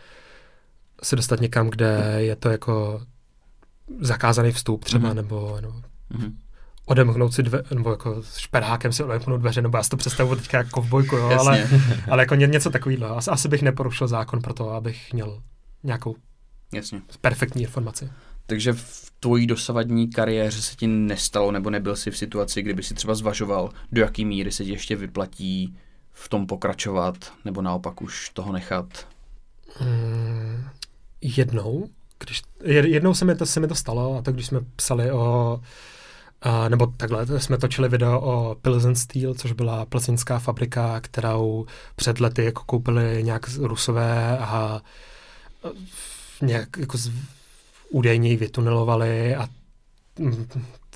[1.03, 3.01] se dostat někam, kde je to jako
[3.99, 5.15] zakázaný vstup třeba, mm-hmm.
[5.15, 5.69] nebo no,
[6.11, 6.33] mm-hmm.
[6.85, 10.57] odemknout si dve, nebo jako šperhákem si odemknout dveře, nebo já si to představuji teďka
[10.57, 11.69] jako v bojku, jo, ale,
[12.11, 13.17] ale jako ně, něco takového.
[13.17, 15.41] Asi, asi bych neporušil zákon pro to, abych měl
[15.83, 16.15] nějakou
[16.73, 17.01] Jasně.
[17.21, 18.09] perfektní informaci.
[18.45, 22.93] Takže v tvojí dosavadní kariéře se ti nestalo, nebo nebyl si v situaci, kdyby si
[22.93, 25.77] třeba zvažoval, do jaký míry se ti ještě vyplatí
[26.11, 29.07] v tom pokračovat, nebo naopak už toho nechat?
[29.77, 30.69] Hmm,
[31.21, 31.89] jednou,
[32.19, 35.59] když, jednou se mi, to, se mi to stalo, a to když jsme psali o
[36.41, 41.65] a, nebo takhle, jsme točili video o Pilsen Steel, což byla plzeňská fabrika, kterou
[41.95, 44.81] před lety jako koupili nějak rusové a
[46.41, 47.11] nějak jako z,
[47.89, 49.47] údajně ji vytunelovali a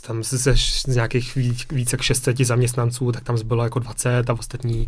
[0.07, 4.33] tam ze, z nějakých víc, více jak 600 zaměstnanců, tak tam zbylo jako 20 a
[4.33, 4.87] ostatní,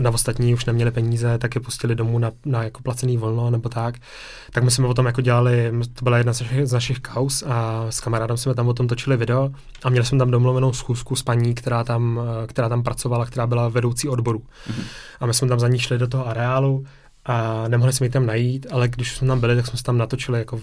[0.00, 3.68] na ostatní už neměli peníze, tak je pustili domů na, na jako placený volno nebo
[3.68, 3.94] tak.
[4.50, 7.44] Tak my jsme o tom jako dělali, to byla jedna z našich, z našich kaus
[7.46, 9.50] a s kamarádem jsme tam o tom točili video
[9.84, 13.68] a měli jsme tam domluvenou schůzku s paní, která tam, která tam pracovala, která byla
[13.68, 14.38] vedoucí odboru.
[14.38, 14.84] Mm-hmm.
[15.20, 16.84] A my jsme tam za ní šli do toho areálu
[17.24, 19.98] a nemohli jsme ji tam najít, ale když jsme tam byli, tak jsme se tam
[19.98, 20.60] natočili jako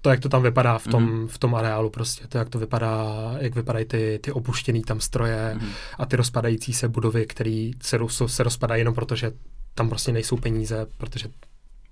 [0.00, 1.28] to, jak to tam vypadá v tom, mm.
[1.28, 5.54] v tom areálu prostě, to, jak to vypadá, jak vypadají ty, ty opuštěný tam stroje
[5.54, 5.68] mm.
[5.98, 9.32] a ty rozpadající se budovy, které se, se rozpadají jenom proto, že
[9.74, 11.28] tam prostě nejsou peníze, protože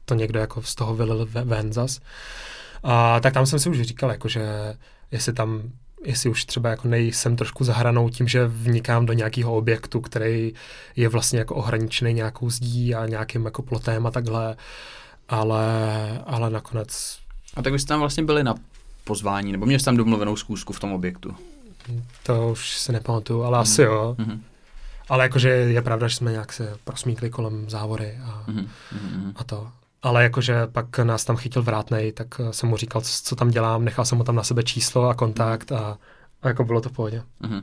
[0.05, 2.01] to někdo jako z toho vylil ven zas.
[2.83, 4.75] A tak tam jsem si už říkal, jako, že
[5.11, 5.63] jestli tam
[6.05, 10.53] jestli už třeba jako nejsem trošku zahranou tím, že vnikám do nějakého objektu, který
[10.97, 14.57] je vlastně jako ohraničený nějakou zdí a nějakým jako plotem a takhle,
[15.29, 15.67] ale,
[16.27, 17.19] ale nakonec...
[17.57, 18.55] A tak byste tam vlastně byli na
[19.05, 21.37] pozvání, nebo měli jste tam domluvenou zkoušku v tom objektu?
[22.23, 23.63] To už se nepamatuju, ale mm.
[23.63, 24.17] asi jo.
[24.19, 24.41] Mm-hmm.
[25.09, 29.33] Ale jakože je pravda, že jsme nějak se prosmíkli kolem závory a, mm-hmm.
[29.37, 29.69] a to.
[30.03, 33.51] Ale jakože pak nás tam chytil vrátnej, tak eh, jsem mu říkal, co, co tam
[33.51, 35.99] dělám, nechal jsem mu tam na sebe číslo a kontakt a,
[36.43, 37.23] a jako bylo to v pohodě.
[37.43, 37.63] Mm-hmm.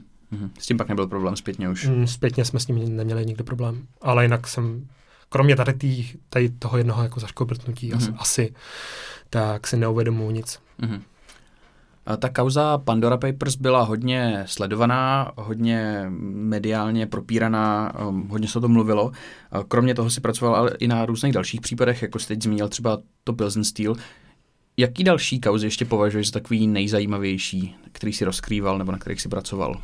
[0.59, 1.87] S tím pak nebyl problém zpětně už?
[1.87, 4.87] Mm, zpětně jsme s ním neměli nikdy problém, ale jinak jsem,
[5.31, 8.15] kromě tady, tý, tady toho jednoho jako zaškobrtnutí mm-hmm.
[8.17, 8.53] asi,
[9.29, 10.59] tak si neuvědomuji nic.
[10.79, 11.01] Mm-hmm.
[12.19, 18.71] Ta kauza Pandora Papers byla hodně sledovaná, hodně mediálně propíraná, um, hodně se o tom
[18.71, 19.11] mluvilo.
[19.67, 22.97] Kromě toho si pracoval ale i na různých dalších případech, jako jste teď zmínil třeba
[23.23, 23.95] to Pilsen Steel.
[24.77, 29.29] Jaký další kauzy ještě považuješ za takový nejzajímavější, který si rozkrýval nebo na kterých si
[29.29, 29.81] pracoval?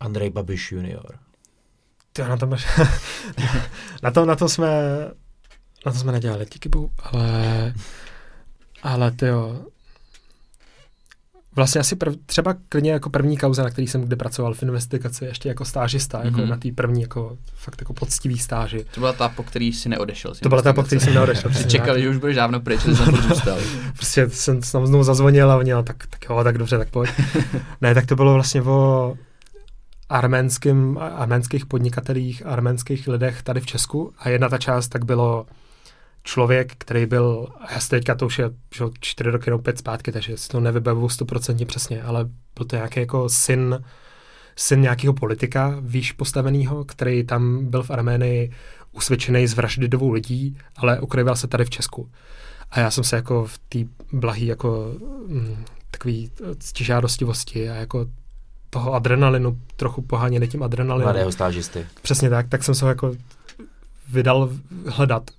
[0.00, 1.27] Andrej Babiš junior.
[2.18, 2.50] Ty, na, tom,
[4.02, 4.68] na, to, na to jsme
[5.86, 7.74] na to jsme nedělali, díky bohu, ale
[8.82, 9.66] ale ty jo,
[11.58, 15.24] Vlastně asi prv, třeba klidně jako první kauza, na který jsem kde pracoval v investigaci,
[15.24, 16.24] ještě jako stážista, mm-hmm.
[16.24, 16.48] jako mhm.
[16.48, 18.84] na té první jako fakt jako poctivý stáži.
[18.94, 20.34] To byla ta, po který si neodešel.
[20.42, 21.50] To byla ta, po který jsem neodešel.
[21.54, 23.58] Jsi čekal, že už budeš dávno pryč, že jsem zůstal.
[23.96, 27.10] prostě jsem tam znovu zazvonil a oni, no, tak, tak jo, tak dobře, tak pojď.
[27.80, 29.14] ne, tak to bylo vlastně o
[30.08, 35.46] arménským, arménských podnikatelích, arménských lidech tady v Česku a jedna ta část tak bylo
[36.22, 40.12] člověk, který byl, já si teďka to už je že, čtyři roky nebo pět zpátky,
[40.12, 43.84] takže si to nevybavuju stoprocentně přesně, ale byl to nějaký jako syn,
[44.56, 48.52] syn nějakého politika výš postaveného, který tam byl v Arménii
[48.92, 52.10] usvědčený z vraždy dvou lidí, ale ukryval se tady v Česku.
[52.70, 53.78] A já jsem se jako v té
[54.12, 54.92] blahý jako
[55.26, 58.06] mm, takový ctižádostivosti a jako
[58.70, 61.06] toho adrenalinu, trochu poháněný tím adrenalinem.
[61.06, 61.86] Mladého stážisty.
[62.02, 63.14] Přesně tak, tak jsem se ho jako
[64.08, 64.50] vydal
[64.86, 65.30] hledat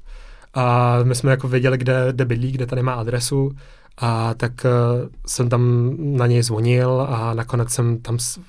[0.53, 3.51] a my jsme jako věděli, kde, kde bydlí, kde tady má adresu
[3.97, 8.39] a tak uh, jsem tam na něj zvonil a nakonec jsem tam s,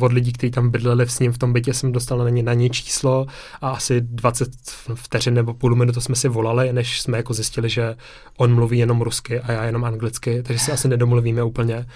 [0.00, 2.54] od lidí, kteří tam bydleli s ním v tom bytě, jsem dostal na něj, na
[2.54, 3.26] něj číslo
[3.60, 4.50] a asi 20
[4.94, 7.96] vteřin nebo půl minuty jsme si volali, než jsme jako zjistili, že
[8.36, 11.86] on mluví jenom rusky a já jenom anglicky, takže si asi nedomluvíme úplně,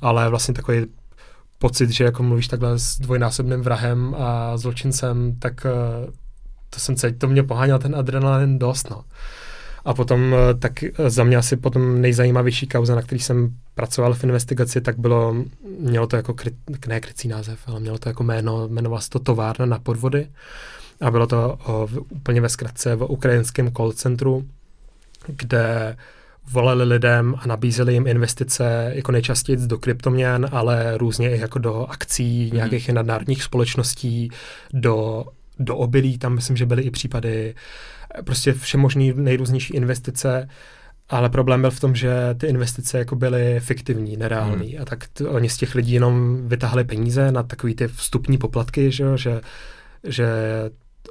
[0.00, 0.86] ale vlastně takový
[1.64, 6.12] pocit, že jako mluvíš takhle s dvojnásobným vrahem a zločincem, tak uh,
[6.70, 9.04] to jsem celý, to mě poháněl ten adrenalin dost, no.
[9.84, 14.14] A potom eh, tak eh, za mě asi potom nejzajímavější kauza, na který jsem pracoval
[14.14, 15.34] v investigaci, tak bylo,
[15.78, 16.50] mělo to jako, kry,
[16.86, 20.28] ne krycí název, ale mělo to jako jméno, jmenovalo se to továrna na podvody
[21.00, 24.44] a bylo to o, úplně ve zkratce v ukrajinském call centru,
[25.26, 25.96] kde
[26.52, 31.86] volali lidem a nabízeli jim investice jako nejčastěji do kryptoměn, ale různě i jako do
[31.86, 32.56] akcí mm.
[32.56, 34.30] nějakých nadnárodních společností,
[34.72, 35.24] do
[35.58, 37.54] do obilí, tam myslím, že byly i případy
[38.24, 40.48] prostě všemožný nejrůznější investice,
[41.08, 44.72] ale problém byl v tom, že ty investice jako byly fiktivní, nereální.
[44.72, 44.82] Hmm.
[44.82, 48.90] A tak t- oni z těch lidí jenom vytahli peníze na takový ty vstupní poplatky,
[48.90, 49.40] že, že,
[50.04, 50.26] že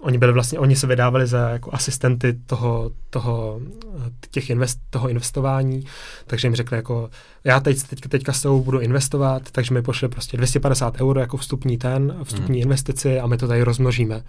[0.04, 3.60] oni byli vlastně, oni se vydávali za jako asistenty toho, toho,
[4.32, 5.86] těch invest, toho investování,
[6.28, 7.10] takže jim řekli jako,
[7.44, 11.38] já teď, teď, teďka s tebou budu investovat, takže mi pošle prostě 250 euro jako
[11.38, 12.62] vstupní ten, vstupní hmm.
[12.62, 14.24] investici a my to tady rozmnožíme.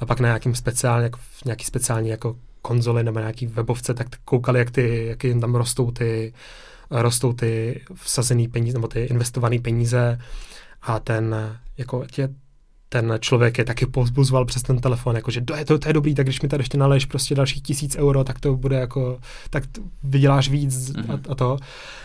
[0.00, 4.58] A pak na nějakým speciální, jako, nějaký speciální jako konzoli nebo nějaký webovce, tak koukali,
[4.58, 6.32] jak, ty, jak jim tam rostou ty,
[6.90, 10.18] rostou ty vsazený peníze, nebo ty investované peníze
[10.82, 11.36] a ten,
[11.78, 12.28] jako tě,
[12.92, 16.14] ten člověk je taky pozbuzoval přes ten telefon, jakože to je, to, to je dobrý,
[16.14, 19.18] tak když mi tady ještě naleješ prostě dalších tisíc euro, tak to bude jako,
[19.50, 19.64] tak
[20.04, 21.20] vyděláš víc mm-hmm.
[21.28, 21.58] a, a to.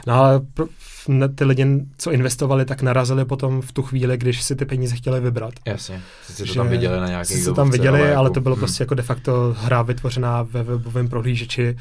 [0.07, 0.65] No ale pro,
[1.07, 1.65] ne, ty lidi,
[1.97, 5.53] co investovali, tak narazili potom v tu chvíli, když si ty peníze chtěli vybrat.
[5.65, 8.41] Jasně, si to tam viděli na nějaký Si to tam viděli, ale, jako, ale to
[8.41, 8.59] bylo hmm.
[8.59, 11.77] prostě jako de facto hra vytvořená ve webovém prohlížeči,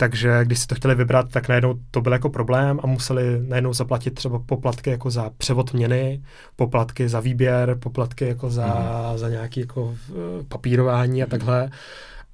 [0.00, 3.72] takže když si to chtěli vybrat, tak najednou to byl jako problém a museli najednou
[3.72, 6.22] zaplatit třeba poplatky jako za převod měny,
[6.56, 9.18] poplatky za výběr, poplatky jako za, mm.
[9.18, 10.14] za nějaký jako eh,
[10.48, 11.30] papírování a mhm.
[11.30, 11.70] takhle.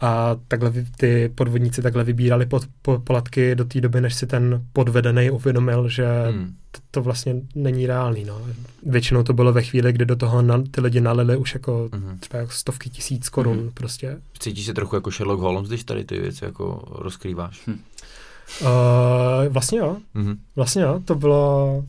[0.01, 5.31] A takhle ty podvodníci takhle vybírali pod, poplatky do té doby, než si ten podvedený
[5.31, 6.55] uvědomil, že mm.
[6.71, 8.25] to, to vlastně není reálný.
[8.25, 8.41] No.
[8.83, 12.19] Většinou to bylo ve chvíli, kdy do toho na, ty lidi nalili už jako mm.
[12.21, 13.57] třeba jako stovky tisíc korun.
[13.57, 13.71] Mm.
[13.75, 14.19] Prostě.
[14.39, 17.63] Cítíš se trochu jako Sherlock Holmes, když tady ty věci jako rozkrýváš?
[17.67, 17.79] Hm.
[18.61, 19.97] Uh, vlastně jo.
[20.15, 20.37] Mm-hmm.
[20.57, 21.85] Vlastně jo, to bylo,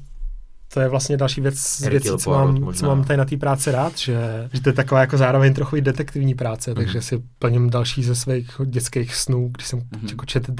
[0.74, 3.72] to je vlastně další věc z věcí, co mám, co mám tady na té práci
[3.72, 6.76] rád, že, že to je taková jako zároveň trochu i detektivní práce, mm-hmm.
[6.76, 10.10] takže si plním další ze svých dětských snů, když jsem mm-hmm.
[10.10, 10.52] jako četl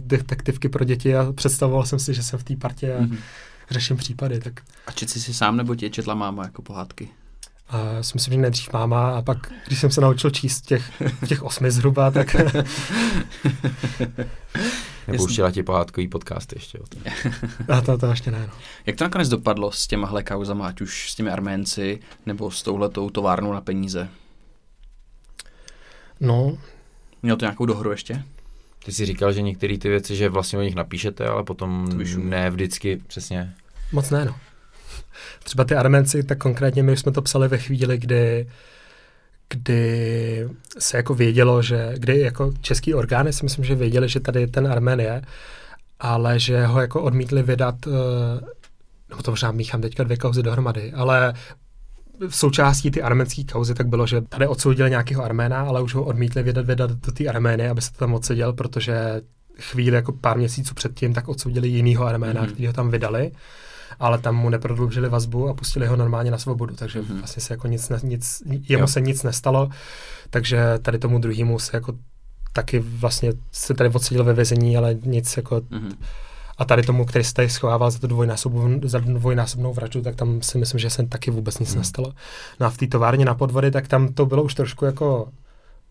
[0.00, 3.16] detektivky pro děti a představoval jsem si, že jsem v té partě a mm-hmm.
[3.70, 4.40] řeším případy.
[4.40, 4.60] Tak.
[4.86, 7.08] A četl jsi si sám nebo tě četla máma jako pohádky?
[7.68, 11.02] A já si myslím, že nejdřív máma a pak, když jsem se naučil číst těch,
[11.26, 12.36] těch osmi zhruba, tak...
[15.08, 17.02] Nepouštěla ti pohádkový podcast ještě o tom.
[17.68, 18.54] a to, to ještě ne, no.
[18.86, 23.10] Jak to nakonec dopadlo s těmahle kauzama, ať už s těmi Arménci, nebo s touhletou
[23.10, 24.08] továrnou na peníze?
[26.20, 26.58] No.
[27.22, 28.24] Měl to nějakou dohru ještě?
[28.84, 32.50] Ty jsi říkal, že některé ty věci, že vlastně o nich napíšete, ale potom ne
[32.50, 33.54] vždycky přesně.
[33.92, 34.36] Moc ne, no.
[35.44, 38.48] Třeba ty Arménci, tak konkrétně my jsme to psali ve chvíli, kdy
[39.52, 40.48] kdy
[40.78, 44.66] se jako vědělo, že, kdy jako český orgány si myslím, že věděli, že tady ten
[44.66, 45.22] Armen je,
[46.00, 47.90] ale že ho jako odmítli vydat, eh,
[49.10, 51.34] nebo to možná míchám teďka dvě kauzy dohromady, ale
[52.28, 56.04] v součástí ty arménské kauzy tak bylo, že tady odsoudili nějakého Arména, ale už ho
[56.04, 59.20] odmítli vydat, vydat do té Armény, aby se to tam odseděl, protože
[59.58, 62.52] chvíli, jako pár měsíců předtím, tak odsoudili jinýho Arména, mm-hmm.
[62.52, 63.32] který ho tam vydali
[64.00, 67.18] ale tam mu neprodloužili vazbu a pustili ho normálně na svobodu, takže mm-hmm.
[67.18, 68.86] vlastně se jako nic, nic jemu jo.
[68.86, 69.70] se nic nestalo,
[70.30, 71.92] takže tady tomu druhému se jako
[72.52, 75.96] taky vlastně se tady odsedil ve vězení, ale nic jako mm-hmm.
[76.58, 80.42] a tady tomu, který se tady schovával za tu dvojnásobnou, za dvojnásobnou vraždu, tak tam
[80.42, 81.78] si myslím, že se taky vůbec nic mm.
[81.78, 82.12] nestalo.
[82.60, 85.28] No a v té továrně na podvody, tak tam to bylo už trošku jako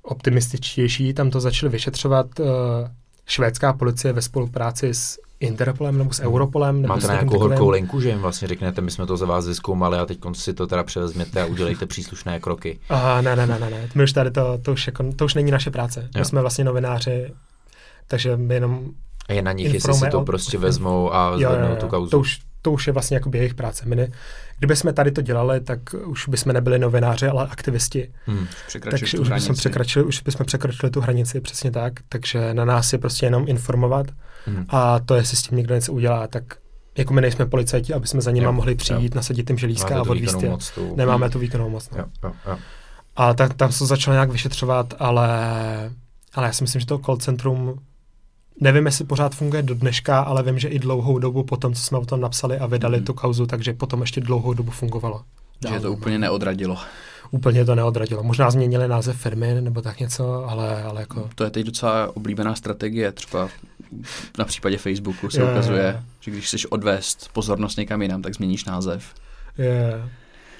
[0.01, 2.47] optimističtější, tam to začali vyšetřovat uh,
[3.25, 6.19] švédská policie ve spolupráci s Interpolem nebo s.
[6.19, 6.87] Europolem.
[6.87, 7.49] Máte nějakou takovém...
[7.49, 10.53] horkou linku, že jim vlastně řeknete, my jsme to za vás zkoumali a teď si
[10.53, 12.79] to teda převezměte a udělejte příslušné kroky.
[12.89, 13.89] Aha, ne, ne, ne, ne, ne.
[13.95, 16.01] My už tady to, to, už jako, to už není naše práce.
[16.01, 16.19] Jo.
[16.19, 17.33] My jsme vlastně novináři,
[18.07, 18.85] takže my jenom
[19.29, 20.25] a je na nich, jestli si to o...
[20.25, 22.09] prostě vezmou a zvednou tu kauzu.
[22.09, 23.86] To už, to už je vlastně jako jejich práce.
[23.86, 24.07] My ne,
[24.59, 28.12] kdyby jsme tady to dělali, tak už bychom nebyli novináři, ale aktivisti.
[28.26, 28.47] Hmm.
[28.89, 31.93] Takže už bychom, překročili, už bychom překročili tu hranici, přesně tak.
[32.09, 34.07] Takže na nás je prostě jenom informovat
[34.45, 34.66] hmm.
[34.70, 36.43] a to, jestli s tím někdo něco udělá, tak
[36.97, 39.16] jako my nejsme policajti, aby jsme za nimi mohli přijít, jo.
[39.16, 40.51] nasadit jim želízka a odvíst je.
[40.76, 40.95] Tu...
[40.95, 41.34] Nemáme hmm.
[41.34, 41.89] tu výkonnou moc.
[41.89, 41.97] No.
[41.97, 42.57] Jo, jo, jo.
[43.16, 45.30] A tak, tam se začalo nějak vyšetřovat, ale,
[46.34, 47.80] ale já si myslím, že to call centrum
[48.59, 51.81] Nevím, jestli pořád funguje do dneška, ale vím, že i dlouhou dobu po tom, co
[51.81, 53.05] jsme o tom napsali a vydali mm.
[53.05, 55.21] tu kauzu, takže potom ještě dlouhou dobu fungovalo.
[55.69, 56.77] Že to úplně neodradilo.
[57.31, 58.23] Úplně to neodradilo.
[58.23, 61.29] Možná změnili název firmy nebo tak něco, ale, ale jako...
[61.35, 63.49] To je teď docela oblíbená strategie, třeba
[64.37, 66.03] na případě Facebooku se je, ukazuje, je.
[66.19, 69.13] že když chceš odvést pozornost někam jinam, tak změníš název.
[69.57, 70.09] Je.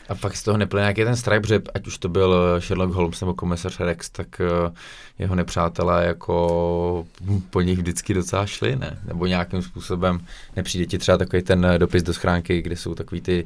[0.10, 2.94] A pak z toho neplyne nějaký ten strach, protože ať už to byl eh, Sherlock
[2.94, 4.72] Holmes nebo komisař Rex, tak eh,
[5.20, 7.06] jeho nepřátelé jako
[7.50, 9.00] po nich vždycky docela šli, ne?
[9.06, 10.20] Nebo nějakým způsobem
[10.56, 13.44] nepřijde ti třeba takový ten eh, dopis do schránky, kde jsou takový ty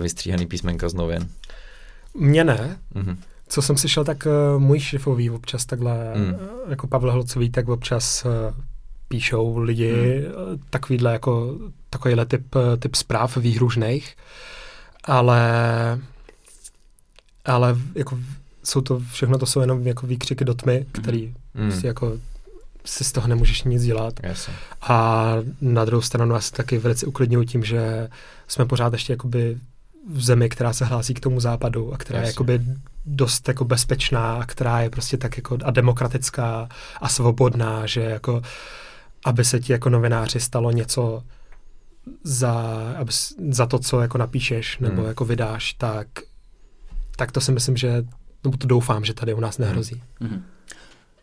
[0.00, 1.28] vystříhaný písmenka z novin?
[2.14, 2.78] Mně ne.
[2.94, 3.16] Mm-hmm.
[3.48, 6.34] Co jsem slyšel, tak uh, můj šefový občas takhle, mm.
[6.68, 8.54] jako Pavel Hlocový, tak občas uh,
[9.08, 10.58] píšou lidi mm.
[10.70, 11.58] takovýhle jako
[11.90, 14.16] takovýhle typ, typ zpráv výhružných
[15.04, 15.40] ale
[17.44, 18.18] ale jako
[18.64, 21.72] jsou to, všechno to jsou jenom jako výkřiky do tmy, který mm.
[21.72, 22.18] si jako
[22.84, 24.14] si z toho nemůžeš nic dělat.
[24.22, 24.50] Yes.
[24.82, 25.26] A
[25.60, 28.08] na druhou stranu já se taky velice uklidňuji tím, že
[28.48, 29.58] jsme pořád ještě jakoby
[30.12, 32.26] v zemi, která se hlásí k tomu západu a která yes.
[32.26, 32.60] je jakoby
[33.06, 36.68] dost jako bezpečná a která je prostě tak jako a demokratická
[37.00, 38.42] a svobodná, že jako
[39.24, 41.22] aby se ti jako novináři stalo něco
[42.24, 42.52] za,
[42.98, 43.12] aby,
[43.50, 45.08] za to, co jako napíšeš nebo hmm.
[45.08, 46.06] jako vydáš, tak,
[47.16, 48.04] tak to si myslím, že,
[48.44, 50.02] nebo to doufám, že tady u nás nehrozí.
[50.20, 50.30] Hmm.
[50.30, 50.42] Hmm.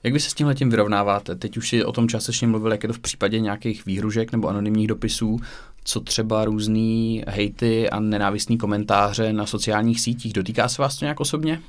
[0.04, 1.36] Jak vy se s tím letím vyrovnáváte?
[1.36, 4.48] Teď už si o tom částečně mluvil, jak je to v případě nějakých výhružek nebo
[4.48, 5.40] anonymních dopisů,
[5.84, 10.34] co třeba různý hejty a nenávistný komentáře na sociálních sítích.
[10.34, 11.62] Dotýká se vás to nějak osobně?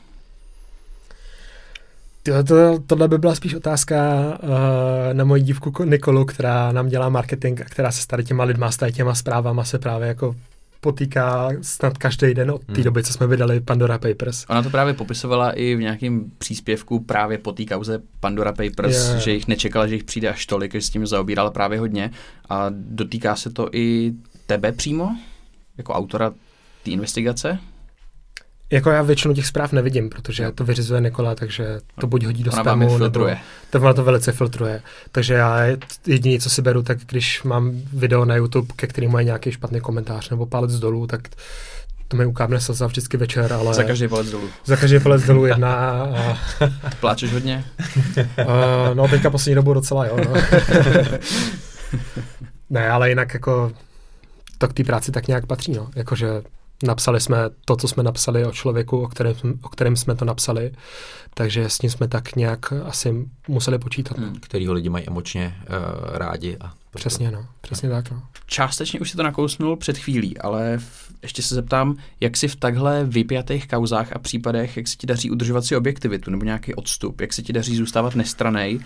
[2.30, 3.96] To, to, tohle by byla spíš otázka
[4.42, 4.48] uh,
[5.12, 8.70] na moji dívku Nikolu, která nám dělá marketing a která se s tady těma lidma,
[8.70, 10.36] s tady těma zprávama se právě jako
[10.80, 12.82] potýká snad každý den od té hmm.
[12.82, 14.44] doby, co jsme vydali Pandora Papers.
[14.48, 19.20] Ona to právě popisovala i v nějakém příspěvku právě po té kauze Pandora Papers, je.
[19.20, 22.10] že jich nečekala, že jich přijde až tolik, že s tím zaobírala právě hodně.
[22.48, 24.12] A dotýká se to i
[24.46, 25.16] tebe přímo,
[25.78, 26.30] jako autora
[26.84, 27.58] té investigace?
[28.70, 32.52] Jako já většinu těch zpráv nevidím, protože to vyřizuje Nikola, takže to buď hodí do
[32.52, 33.28] spamu, nebo
[33.70, 34.82] to ona to velice filtruje.
[35.12, 35.60] Takže já
[36.06, 39.80] jediné, co si beru, tak když mám video na YouTube, ke kterému je nějaký špatný
[39.80, 41.20] komentář nebo palec dolů, tak
[42.08, 43.74] to mi ukábne slza vždycky večer, ale...
[43.74, 44.48] Za každý palec dolů.
[44.64, 46.38] Za každý palec dolů jedna a...
[47.00, 47.64] Pláčeš hodně?
[48.16, 48.24] uh,
[48.94, 50.34] no teďka poslední dobu docela jo, no.
[52.70, 53.72] ne, ale jinak jako
[54.58, 55.88] to k té práci tak nějak patří, no.
[55.96, 56.28] Jakože
[56.82, 60.72] napsali jsme to, co jsme napsali o člověku, o kterém, o kterém jsme to napsali,
[61.34, 64.18] takže s ním jsme tak nějak asi museli počítat.
[64.18, 66.56] Hmm, kterýho lidi mají emočně uh, rádi.
[66.60, 67.46] A přesně, no.
[67.60, 67.94] Přesně no.
[67.94, 68.22] tak, no.
[68.46, 72.56] Částečně už si to nakousnul před chvílí, ale v, ještě se zeptám, jak si v
[72.56, 77.20] takhle vypjatých kauzách a případech, jak se ti daří udržovat si objektivitu nebo nějaký odstup,
[77.20, 78.80] jak se ti daří zůstávat nestranej,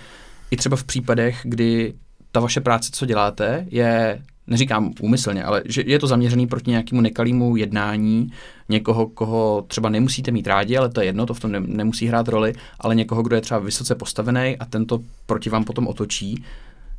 [0.51, 1.95] i třeba v případech, kdy
[2.32, 7.01] ta vaše práce, co děláte, je neříkám úmyslně, ale že je to zaměřený proti nějakému
[7.01, 8.32] nekalému jednání
[8.68, 12.07] někoho, koho třeba nemusíte mít rádi, ale to je jedno, to v tom ne, nemusí
[12.07, 16.45] hrát roli, ale někoho, kdo je třeba vysoce postavený a tento proti vám potom otočí.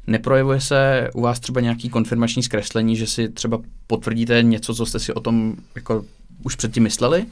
[0.08, 5.00] Neprojevuje se u vás třeba nějaký konfirmační zkreslení, že si třeba potvrdíte něco, co jste
[5.00, 6.06] si o tom jako
[6.44, 7.26] už předtím mysleli?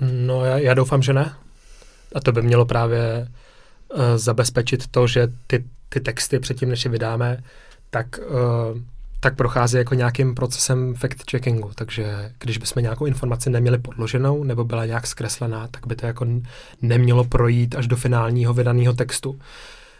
[0.00, 1.34] No já, já doufám, že ne.
[2.14, 3.28] A to by mělo právě
[3.94, 7.42] uh, zabezpečit to, že ty, ty texty předtím, než je vydáme,
[7.90, 8.78] tak uh,
[9.20, 14.86] tak prochází jako nějakým procesem fact-checkingu, takže když bychom nějakou informaci neměli podloženou nebo byla
[14.86, 16.26] nějak zkreslená, tak by to jako
[16.82, 19.38] nemělo projít až do finálního vydaného textu.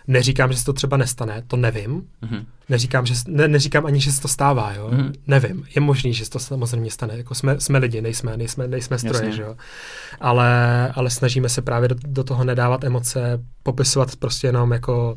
[0.07, 2.03] Neříkám, že se to třeba nestane, to nevím.
[2.23, 2.45] Mm-hmm.
[2.69, 4.91] Neříkám, že, ne, neříkám ani, že se to stává, jo.
[4.93, 5.13] Mm-hmm.
[5.27, 5.65] Nevím.
[5.75, 7.17] Je možný, že se to samozřejmě stane.
[7.17, 9.57] Jako jsme, jsme lidi, nejsme, nejsme, nejsme stroje, že jo.
[10.21, 15.17] Ale, ale snažíme se právě do, do toho nedávat emoce, popisovat prostě jenom jako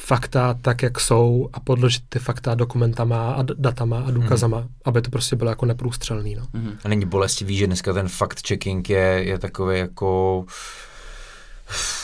[0.00, 4.68] fakta tak, jak jsou a podložit ty fakta dokumentama a datama a důkazama, mm.
[4.84, 6.34] aby to prostě bylo jako neprůstřelný.
[6.34, 6.46] No.
[6.52, 6.72] Mm.
[6.84, 10.44] A není bolestivý, že dneska ten fact-checking je, je takový jako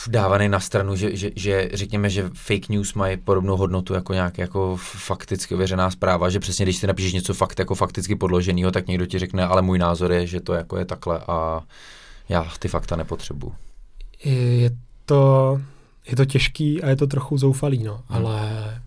[0.07, 4.37] dávaný na stranu, že, že, že řekněme, že fake news mají podobnou hodnotu jako nějak
[4.37, 8.87] jako fakticky ověřená zpráva, že přesně když ty napíšeš něco fakt jako fakticky podloženého, tak
[8.87, 11.61] někdo ti řekne, ale můj názor je, že to jako je takhle a
[12.29, 13.53] já ty fakta nepotřebuju.
[14.23, 14.71] Je
[15.05, 15.61] to,
[16.09, 18.03] je to těžký a je to trochu zoufalý, no, hmm.
[18.09, 18.81] ale...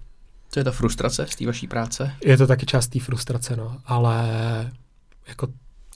[0.50, 2.12] To je ta frustrace z té vaší práce?
[2.24, 4.28] Je to taky část té frustrace, no, ale
[5.28, 5.48] jako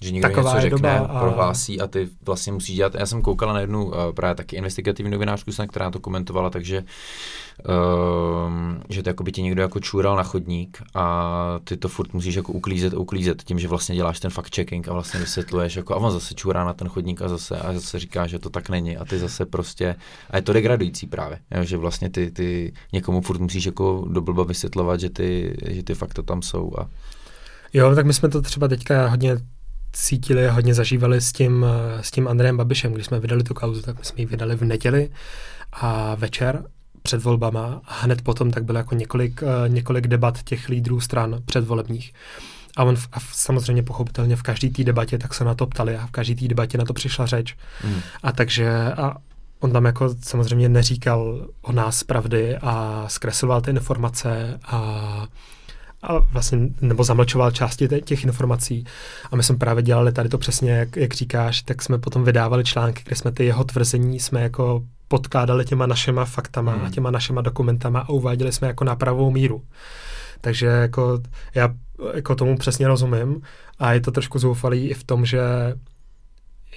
[0.05, 1.21] že někdo Taková něco řekne, a...
[1.21, 2.95] prohlásí a ty vlastně musíš dělat.
[2.95, 6.85] Já jsem koukala na jednu uh, právě taky investigativní novinářku, která to komentovala, takže
[7.69, 8.53] uh,
[8.89, 12.35] že to jako by ti někdo jako čůral na chodník a ty to furt musíš
[12.35, 15.95] jako uklízet a uklízet tím, že vlastně děláš ten fact checking a vlastně vysvětluješ jako
[15.95, 18.69] a on zase čůrá na ten chodník a zase a zase říká, že to tak
[18.69, 19.97] není a ty zase prostě
[20.31, 24.45] a je to degradující právě, že vlastně ty, ty někomu furt musíš jako do blba
[24.45, 26.87] vysvětlovat, že ty, že ty fakta tam jsou a
[27.75, 29.37] Jo, tak my jsme to třeba teďka hodně
[29.95, 31.67] cítili a hodně zažívali s tím,
[32.01, 34.65] s tím Andrejem Babišem, když jsme vydali tu kauzu, tak my jsme ji vydali v
[34.65, 35.11] neděli
[35.73, 36.65] a večer
[37.03, 41.37] před volbama a hned potom tak bylo jako několik, eh, několik debat těch lídrů stran
[41.45, 42.13] předvolebních.
[42.77, 45.97] A on v, a samozřejmě pochopitelně v každé té debatě tak se na to ptali
[45.97, 47.57] a v každé té debatě na to přišla řeč.
[47.85, 48.01] Mm.
[48.23, 49.17] A takže a
[49.61, 55.27] on tam jako samozřejmě neříkal o nás pravdy a zkresloval ty informace a
[56.05, 58.85] a vlastně, nebo zamlčoval části těch informací.
[59.31, 62.65] A my jsme právě dělali tady to přesně, jak, jak říkáš, tak jsme potom vydávali
[62.65, 66.85] články, kde jsme ty jeho tvrzení jsme jako podkládali těma našima faktama hmm.
[66.85, 69.63] a těma našima dokumentama a uváděli jsme jako na pravou míru.
[70.41, 71.21] Takže jako
[71.55, 71.75] já
[72.15, 73.43] jako tomu přesně rozumím
[73.79, 75.41] a je to trošku zoufalý i v tom, že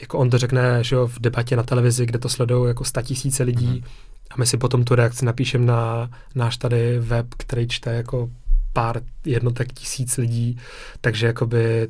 [0.02, 3.44] jako on to řekne, že jo, v debatě na televizi, kde to sledují jako tisíce
[3.44, 3.84] lidí hmm.
[4.32, 8.30] a my si potom tu reakci napíšeme na náš tady web, který čte jako
[8.78, 10.58] pár jednotek tisíc lidí,
[11.02, 11.88] takže jakoby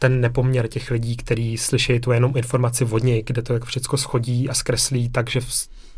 [0.00, 3.98] ten nepoměr těch lidí, kteří slyší tu jenom informaci od něj, kde to jako všechno
[3.98, 5.40] schodí a zkreslí, takže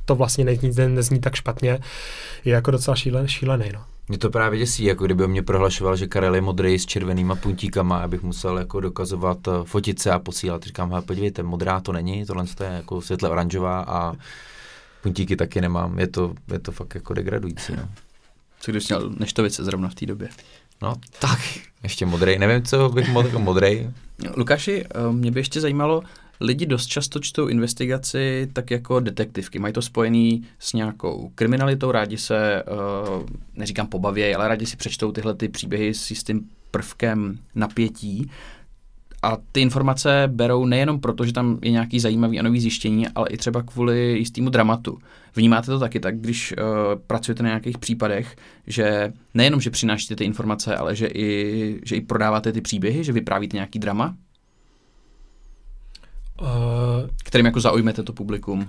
[0.05, 1.79] to vlastně nezní, nezní tak špatně,
[2.45, 3.65] je jako docela šílen, šílený.
[3.75, 3.85] No.
[4.09, 7.99] Mě to právě děsí, jako kdyby mě prohlašoval, že Karel je modrý s červenýma puntíkama,
[7.99, 10.63] abych musel jako dokazovat eh, fotit se a posílat.
[10.63, 14.15] Říkám, hele, podívejte, modrá to není, tohle je jako světle oranžová a
[15.03, 15.99] puntíky taky nemám.
[15.99, 17.73] Je to, je to fakt jako degradující.
[17.77, 17.89] No.
[18.65, 20.29] Co když měl neštovice zrovna v té době?
[20.83, 21.41] No tak,
[21.83, 22.39] ještě modrej.
[22.39, 23.91] Nevím, co bych mohl jako modrej.
[24.37, 26.03] Lukáši, eh, mě by ještě zajímalo,
[26.41, 29.59] lidi dost často čtou investigaci tak jako detektivky.
[29.59, 32.65] Mají to spojený s nějakou kriminalitou, rádi se, eh,
[33.55, 38.31] neříkám pobavěj, ale rádi si přečtou tyhle ty příběhy s jistým prvkem napětí.
[39.25, 43.29] A ty informace berou nejenom proto, že tam je nějaký zajímavý a nový zjištění, ale
[43.29, 44.99] i třeba kvůli jistému dramatu.
[45.37, 46.67] Vnímáte to taky tak, když uh,
[47.07, 52.01] pracujete na nějakých případech, že nejenom, že přinášíte ty informace, ale že i, že i
[52.01, 54.17] prodáváte ty příběhy, že vyprávíte nějaký drama?
[56.43, 56.49] Uh,
[57.25, 58.69] kterým jako zaujmete to publikum?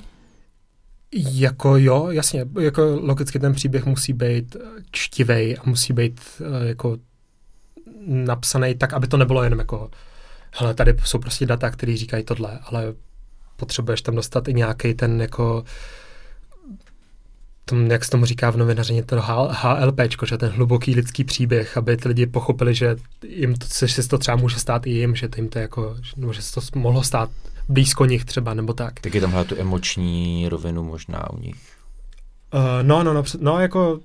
[1.14, 4.56] Jako jo, jasně, jako logicky ten příběh musí být
[4.92, 6.98] čtivej a musí být uh, jako
[8.08, 9.90] napsaný tak, aby to nebylo jenom jako
[10.58, 12.94] hele, tady jsou prostě data, které říkají tohle, ale
[13.56, 15.64] potřebuješ tam dostat i nějaký ten jako
[17.66, 21.98] tom, jak se tomu říká v novinařině, to HLP, že ten hluboký lidský příběh, aby
[21.98, 22.96] ty lidi pochopili, že
[23.28, 26.34] jim to, se to třeba může stát i jim, že to jim to jako, nebo
[26.34, 27.30] že se to mohlo stát
[27.70, 29.00] blízko nich třeba, nebo tak.
[29.00, 31.56] Tak je tam tu emoční rovinu možná u nich.
[32.54, 34.00] Uh, no, no, no, no, jako,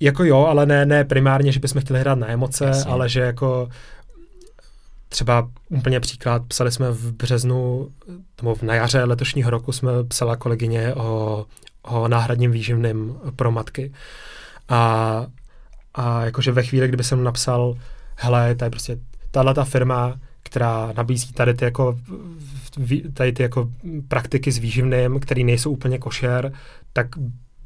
[0.00, 2.92] jako jo, ale ne, ne primárně, že bychom chtěli hrát na emoce, Jasně.
[2.92, 3.68] ale že jako
[5.12, 7.88] třeba úplně příklad, psali jsme v březnu,
[8.36, 11.46] nebo na jaře letošního roku jsme psala kolegyně o,
[11.82, 13.92] o náhradním výživným pro matky.
[14.68, 15.26] A,
[15.94, 17.74] a jakože ve chvíli, kdyby jsem napsal,
[18.16, 18.98] hele, tady prostě
[19.30, 21.98] tahle ta firma, která nabízí tady ty jako,
[23.14, 23.70] tady ty jako
[24.08, 26.52] praktiky s výživným, které nejsou úplně košer,
[26.92, 27.06] tak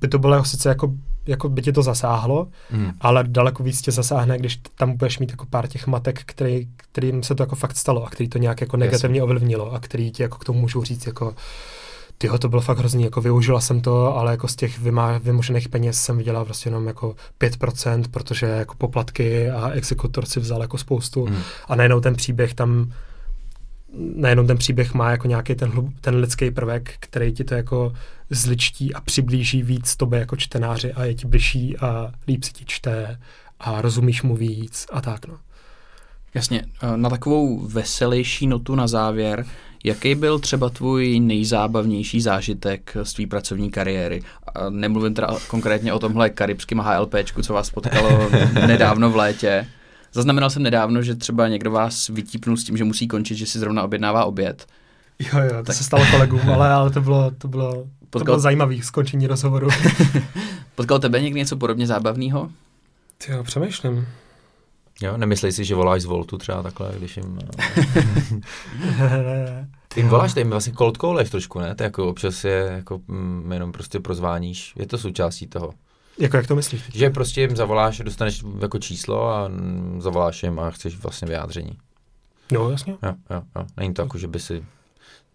[0.00, 0.92] by to bylo sice jako,
[1.26, 2.90] jako by tě to zasáhlo, mm.
[3.00, 7.22] ale daleko víc tě zasáhne, když tam budeš mít jako pár těch matek, který, kterým
[7.22, 9.22] se to jako fakt stalo a který to nějak jako negativně Jasně.
[9.22, 11.34] ovlivnilo a který ti jako k tomu můžou říct jako
[12.18, 15.68] tyho, to bylo fakt hrozný, jako využila jsem to, ale jako z těch vymá, vymožených
[15.68, 20.78] peněz jsem vydělala prostě jenom jako 5%, protože jako poplatky a exekutor si vzal jako
[20.78, 21.36] spoustu mm.
[21.68, 22.92] a najednou ten příběh tam
[23.96, 27.92] nejenom ten příběh má jako nějaký ten, ten lidský prvek, který ti to jako
[28.30, 32.64] zličtí a přiblíží víc tobě jako čtenáři a je ti bližší a líp si ti
[32.64, 33.20] čte
[33.60, 35.38] a rozumíš mu víc a tak no.
[36.34, 39.46] Jasně, eh, na takovou veselější notu na závěr,
[39.84, 44.22] jaký byl třeba tvůj nejzábavnější zážitek z tvý pracovní kariéry?
[44.68, 48.30] Nemluvím teda konkrétně o tomhle karibském HLPčku, co vás potkalo
[48.66, 49.66] nedávno v létě,
[50.16, 53.58] Zaznamenal jsem nedávno, že třeba někdo vás vytípnul s tím, že musí končit, že si
[53.58, 54.66] zrovna objednává oběd.
[55.18, 55.76] Jo, jo, to tak.
[55.76, 57.86] se stalo kolegům, ale, ale to bylo, to bylo,
[58.18, 58.32] Potkal...
[58.32, 59.68] to bylo zajímavý skončení rozhovoru.
[60.74, 62.50] Potkal tebe někdy něco podobně zábavného?
[63.28, 64.06] Jo, přemýšlím.
[65.02, 67.38] Jo, nemyslej si, že voláš z Voltu třeba takhle, když jim...
[69.88, 71.74] Ty jim voláš, ty jim vlastně cold calleš trošku, ne?
[71.74, 74.72] To jako občas je jako mm, jenom prostě prozváníš.
[74.76, 75.72] Je to součástí toho.
[76.18, 76.82] Jako jak to myslíš?
[76.94, 79.50] Že prostě jim zavoláš, dostaneš jako číslo a
[79.98, 81.78] zavoláš jim a chceš vlastně vyjádření.
[82.52, 82.92] No, jasně.
[83.02, 83.66] Jo, jo, jo.
[83.76, 84.64] Není to jako, že by si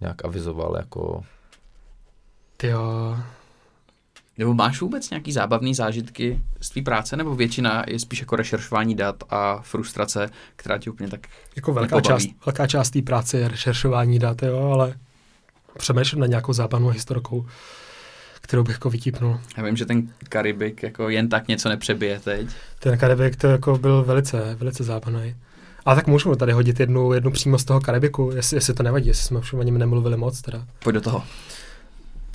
[0.01, 1.23] nějak avizoval jako...
[2.63, 3.17] Jo.
[4.37, 8.95] Nebo máš vůbec nějaký zábavný zážitky z tvý práce, nebo většina je spíš jako rešeršování
[8.95, 13.47] dat a frustrace, která ti úplně tak Jako velká část, velká část té práce je
[13.47, 14.93] rešeršování dat, jo, ale
[15.77, 17.45] přemýšlím na nějakou zábavnou historkou
[18.41, 19.39] kterou bych jako vytípnul.
[19.57, 22.47] Já vím, že ten Karibik jako jen tak něco nepřebije teď.
[22.79, 25.35] Ten Karibik to jako byl velice, velice zábavný.
[25.85, 29.07] A tak můžeme tady hodit jednu, jednu přímo z toho Karibiku, jestli, jestli to nevadí,
[29.07, 30.65] jestli jsme o něm nemluvili moc teda.
[30.83, 31.23] Pojď do toho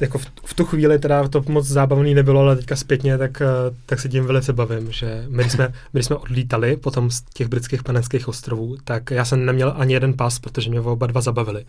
[0.00, 3.46] jako v, v tu chvíli teda to moc zábavný nebylo, ale teďka zpětně, tak, eh,
[3.86, 7.82] tak se tím velice bavím, že my jsme, my jsme odlítali potom z těch britských
[7.82, 11.64] panenských ostrovů, tak já jsem neměl ani jeden pas, protože mě oba dva zabavili.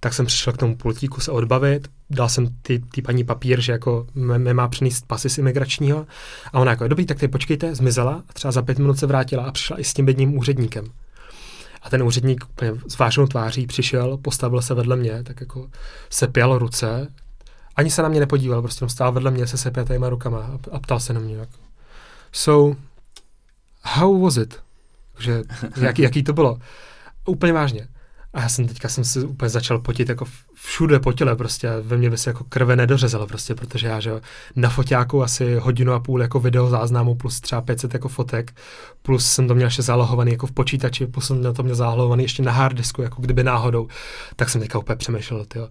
[0.00, 3.72] Tak jsem přišel k tomu pultíku se odbavit, dal jsem ty, ty paní papír, že
[3.72, 6.06] jako mě má přinést pasy z imigračního
[6.52, 9.44] a ona jako, dobrý, tak ty počkejte, zmizela a třeba za pět minut se vrátila
[9.44, 10.84] a přišla i s tím jedním úředníkem.
[11.82, 15.68] A ten úředník úplně s vážnou tváří přišel, postavil se vedle mě, tak jako
[16.10, 17.08] se pěl ruce,
[17.78, 21.12] ani se na mě nepodíval, prostě stál vedle mě se sepětejma rukama a, ptal se
[21.12, 21.36] na mě.
[21.36, 21.48] Jak.
[22.32, 22.80] So,
[23.82, 24.60] how was it?
[25.18, 25.42] Že,
[25.80, 26.58] jaký, jaký to bylo?
[27.26, 27.88] Úplně vážně.
[28.34, 30.24] A já jsem teďka jsem se úplně začal potit jako
[30.54, 34.20] všude po těle prostě, ve mně by se jako krve nedořezalo prostě, protože já, že
[34.56, 38.54] na foťáku asi hodinu a půl jako video záznamu plus třeba 500 jako fotek,
[39.02, 42.42] plus jsem to měl ještě zálohovaný jako v počítači, plus jsem to měl zálohovaný ještě
[42.42, 43.88] na harddisku, jako kdyby náhodou,
[44.36, 45.68] tak jsem teďka úplně přemýšlel, tyjo,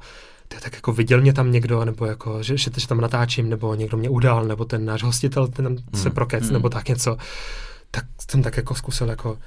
[0.48, 3.76] ty, tak jako viděl mě tam někdo, nebo jako, že, že, že tam natáčím, nebo
[3.76, 5.80] někdo mě udal, nebo ten náš hostitel ten mm.
[5.94, 6.54] se prokec, mm.
[6.54, 7.18] nebo tak něco.
[7.92, 9.38] Tak jsem tak jako zkusil jako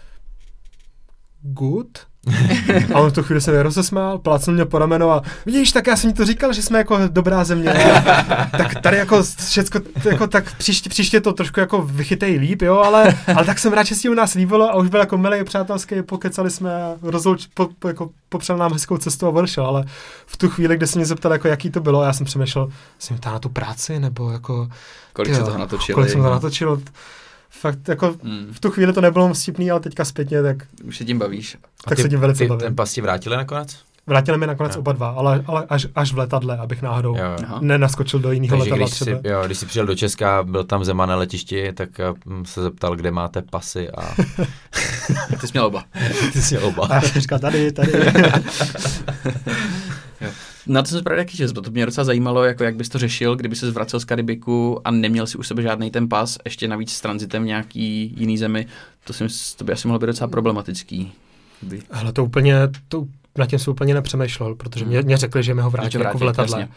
[1.42, 1.98] good?
[2.94, 5.86] a on v tu chvíli se mi rozesmál, plácnul mě po rameno a vidíš, tak
[5.86, 7.72] já jsem ti to říkal, že jsme jako dobrá země.
[8.50, 13.14] tak tady jako všecko, jako tak příště, příště to trošku jako vychytej líp, jo, ale,
[13.36, 16.02] ale tak jsem rád, že si u nás líbilo a už byl jako milý, přátelský,
[16.02, 19.84] pokecali jsme a rozlouč, po, po, jako popřel nám hezkou cestu a odešel, ale
[20.26, 22.68] v tu chvíli, kdy se mě zeptal, jako jaký to bylo, já jsem přemýšlel,
[22.98, 24.68] jsem ptá na tu práci, nebo jako...
[25.12, 25.94] Kolik se toho natočilo?
[25.94, 26.82] Kolik jsem to natočil?
[27.50, 28.48] Fakt jako hmm.
[28.52, 30.56] v tu chvíli to nebylo vtipný, ale teďka zpětně, tak...
[30.84, 31.56] Už se tím bavíš.
[31.84, 32.60] Tak ty, se tím velice ty, bavím.
[32.60, 33.78] Ten pas ti vrátili nakonec?
[34.06, 34.80] Vrátili mi nakonec jo.
[34.80, 37.58] oba dva, ale, ale až, až v letadle, abych náhodou jo, jo.
[37.60, 39.20] nenaskočil do jiného letadla když třeba.
[39.20, 41.88] Jsi, jo, když jsi přijel do Česka, byl tam Zeman na letišti, tak
[42.26, 44.14] uh, se zeptal, kde máte pasy a...
[45.40, 45.84] Ty jsi měl oba.
[46.32, 46.86] Ty jsi měl oba.
[46.86, 47.92] A já jsem říkal, tady, tady.
[50.72, 53.36] Na to jsem právě jaký čas, to mě docela zajímalo, jako jak bys to řešil,
[53.36, 56.92] kdyby se zvracel z Karibiku a neměl si u sebe žádný ten pas, ještě navíc
[56.92, 58.66] s transitem v nějaký jiný zemi,
[59.04, 59.24] to, si,
[59.56, 61.12] to by asi mohlo být docela problematický.
[61.62, 61.82] By...
[61.90, 62.54] Ale to úplně,
[62.88, 63.06] to,
[63.38, 66.22] na tím jsem úplně nepřemýšlel, protože mě, mě řekli, že mi ho vrátí jako v
[66.22, 66.60] letadle.
[66.60, 66.74] Jasně.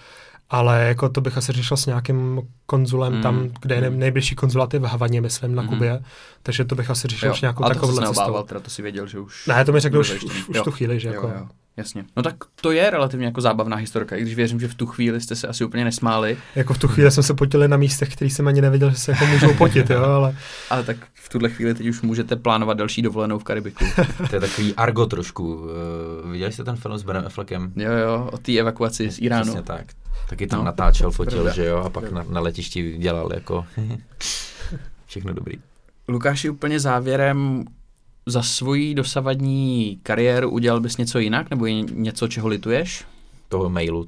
[0.50, 3.22] ale jako to bych asi řešil s nějakým konzulem Mm.
[3.22, 4.00] tam, kde je nej- Mm.
[4.00, 5.70] nejbližší konzulát je v Havaně, myslím, na Mhm.
[5.74, 6.04] Kubě,
[6.44, 8.44] takže to bych asi řešil Jo, už nějakou ale takovou cestou.
[8.44, 9.48] teda to si věděl, že už...
[9.48, 10.64] Ne, to mi řekl už, už, už Jo.
[10.64, 11.28] tu chvíli, že Jo, jako...
[11.28, 11.48] jo.
[11.78, 12.06] Jasně.
[12.18, 15.22] No tak to je relativně jako zábavná historka, i když věřím, že v tu chvíli
[15.22, 18.30] jste se asi úplně nesmáli, Jako v tu chvíli jsme se potili na místech, který
[18.32, 20.36] jsem ani nevěděl, že se jako můžou potit, jo, ale
[20.70, 23.86] ale tak v tuhle chvíli teď už můžete plánovat další dovolenou v Karibiku.
[24.30, 25.56] To je takový argo trošku.
[25.56, 27.74] Uh, viděli jste ten film s Benem Affleckem?
[27.76, 29.44] jo, jo, o té evakuaci z Iránu.
[29.44, 29.86] Přesně tak.
[30.30, 30.66] Taky tam No.
[30.66, 31.54] natáčel, fotil, Pravda.
[31.54, 33.66] že jo, a pak na, na letišti dělal jako
[35.06, 35.56] všechno dobrý.
[36.08, 37.64] Lukáši, úplně závěrem,
[38.26, 43.06] za svoji dosavadní kariéru udělal bys něco jinak, nebo je něco, čeho lituješ?
[43.50, 44.08] Toho mailu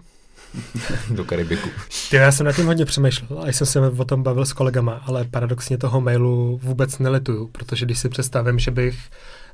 [1.16, 1.70] do Karibiku.
[2.09, 5.01] Ty, já jsem nad tím hodně přemýšlel a jsem se o tom bavil s kolegama,
[5.05, 8.97] ale paradoxně toho mailu vůbec nelituju, protože když si představím, že bych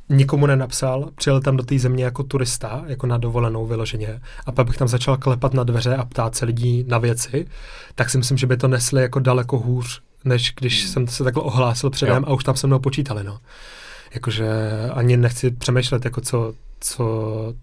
[0.09, 4.67] nikomu nenapsal, přijel tam do té země jako turista, jako na dovolenou vyloženě, a pak
[4.67, 7.47] bych tam začal klepat na dveře a ptát se lidí na věci,
[7.95, 10.93] tak si myslím, že by to nesli jako daleko hůř, než když Hmm.
[10.93, 12.29] jsem se takhle ohlásil předem Jo.
[12.29, 13.39] a už tam se mnou počítali, no.
[14.13, 14.49] Jakože
[14.93, 17.53] ani nechci přemýšlet, jako co, co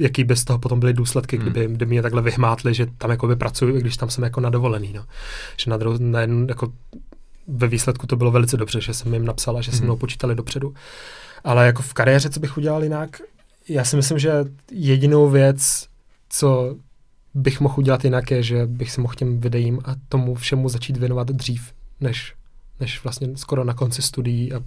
[0.00, 1.46] jaký by z toho potom byly důsledky, Hmm.
[1.46, 4.50] kdyby, kdyby mě takhle vyhmátli, že tam jakoby pracuju, i když tam jsem jako na
[4.50, 5.04] dovolený, no.
[5.56, 6.72] Že na druhou, na jednu, jako
[7.48, 10.34] ve výsledku to bylo velice dobře, že jsem jim napsal a že se mnou počítali
[10.34, 10.74] dopředu.
[11.44, 13.20] Ale jako v kariéře, co bych udělal jinak,
[13.68, 14.32] já si myslím, že
[14.72, 15.86] jedinou věc,
[16.28, 16.76] co
[17.34, 20.96] bych mohl udělat jinak, je, že bych se mohl těm videím a tomu všemu začít
[20.96, 22.34] věnovat dřív, než,
[22.80, 24.60] než vlastně skoro na konci studií a,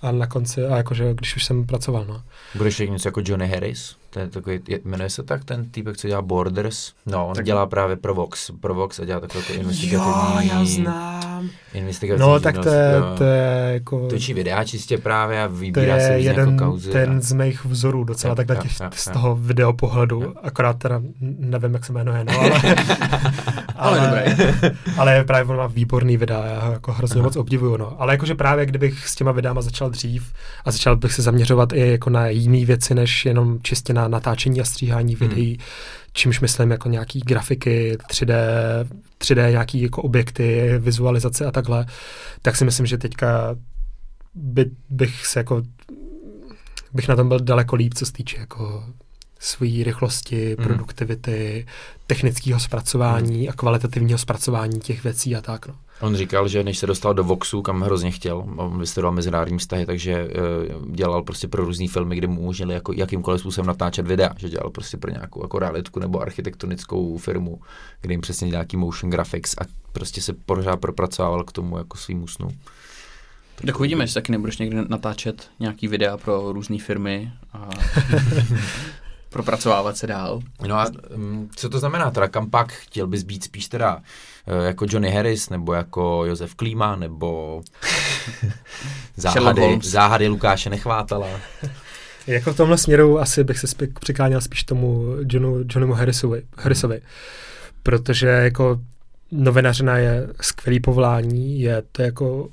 [0.00, 2.22] a na konci, a jakože když už jsem pracoval, no.
[2.54, 3.96] Budeš něco jako Johnny Harris?
[4.16, 6.92] To je takový, je, jmenuje se tak ten týpek, co dělá Borders?
[7.06, 10.66] No, on Tak- tak dělá právě pro Vox, pro Vox a dělá takové jako investigativní...
[10.66, 11.48] znám.
[11.74, 14.08] Investigativní No, tak to je, to je jako...
[14.08, 16.90] Točí videa čistě právě a vybírá se víc jeden jako kauzy.
[16.90, 17.20] ten a...
[17.20, 19.12] z mých vzorů docela Jo, takhle jo, těch, jo, z jo.
[19.12, 20.32] toho videopohledu, Jo.
[20.42, 22.50] akorát teda nevím, jak se jmenuje, no, ale,
[23.76, 24.46] Ale dobrý.
[24.98, 27.26] ale právě on má výborný videa, já ho jako hrozně Aha.
[27.26, 27.96] moc obdivuju, no.
[27.98, 30.32] Ale jakože právě kdybych s těma videama začal dřív
[30.64, 34.60] a začal bych se zaměřovat i jako na jiné věci, než jenom čistě na natáčení
[34.60, 35.28] a stříhání Hmm.
[35.28, 35.58] videí,
[36.12, 38.34] čímž myslím jako nějaký grafiky, 3D,
[39.18, 41.86] 3D nějaký jako objekty, vizualizace a takhle,
[42.42, 43.56] tak si myslím, že teďka
[44.34, 45.62] by, bych se jako
[46.92, 48.84] bych na tom byl daleko líp, co se týče jako
[49.38, 50.66] svojí rychlosti, Mhm.
[50.68, 51.66] produktivity,
[52.06, 55.66] technického zpracování a kvalitativního zpracování těch věcí a tak.
[55.66, 55.74] No.
[56.00, 59.86] On říkal, že než se dostal do Voxu, kam hrozně chtěl, on vystudoval mezinárodní vztahy,
[59.86, 60.28] takže
[60.80, 64.48] uh, dělal prostě pro různé filmy, kde mu umožnili jako jakýmkoliv způsobem natáčet videa, že
[64.48, 67.60] dělal prostě pro nějakou jako realitku nebo architektonickou firmu,
[68.00, 72.28] kde jim přesně nějaký motion graphics a prostě se pořád propracovával k tomu jako svým
[72.28, 72.48] snu.
[73.66, 77.68] Tak uvidíme, jestli taky nebudeš někdy natáčet nějaký videa pro různé firmy a
[79.36, 80.40] propracovávat se dál.
[80.66, 84.64] No a um, co to znamená teda, kam pak chtěl bys být spíš teda uh,
[84.66, 87.62] jako Johnny Harris, nebo jako Josef Klíma, nebo
[89.16, 91.28] záhady, záhady Lukáše Nechvátala.
[92.26, 97.00] Jako v tomhle směru asi bych se spí- přikláněl spíš tomu Johnu, Johnnymu Harrisovi, Harrisovi,
[97.82, 98.80] protože jako
[99.32, 102.48] novinařina je skvělý povolání, je to jako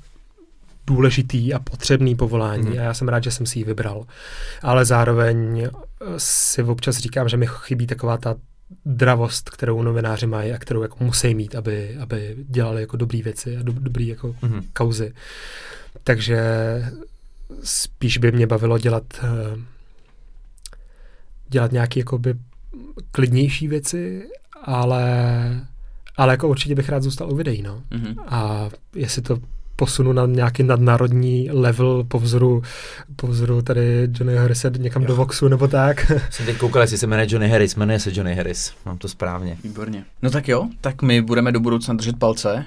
[0.86, 2.78] důležitý a potřebný povolání Mhm.
[2.78, 4.04] a já jsem rád, že jsem si ji vybral.
[4.62, 5.70] Ale zároveň eh,
[6.18, 8.34] si občas říkám, že mi chybí taková ta
[8.86, 13.56] dravost, kterou novináři mají a kterou jako musí mít, aby, aby dělali jako dobrý věci
[13.56, 14.62] a do, dobrý jako Mhm.
[14.72, 15.14] kauzy.
[16.04, 16.40] Takže
[17.62, 19.58] spíš by mě bavilo dělat eh,
[21.48, 22.34] dělat nějaké jakoby
[23.10, 24.28] klidnější věci,
[24.62, 25.04] ale,
[26.16, 27.82] ale jako určitě bych rád zůstal u videí, no.
[27.90, 28.14] Mhm.
[28.26, 29.38] A jestli to
[29.76, 32.62] posunu na nějaký nadnárodní level po vzoru,
[33.16, 35.08] po vzoru tady Johnny Harrise někam Jo.
[35.08, 36.12] do Voxu nebo tak.
[36.30, 39.56] Jsem teď koukal, jestli se jmenuje Johnny Harris, jmenuje se Johnny Harris, mám to správně.
[39.64, 40.04] Výborně.
[40.22, 42.64] No tak jo, tak my budeme do budoucna držet palce.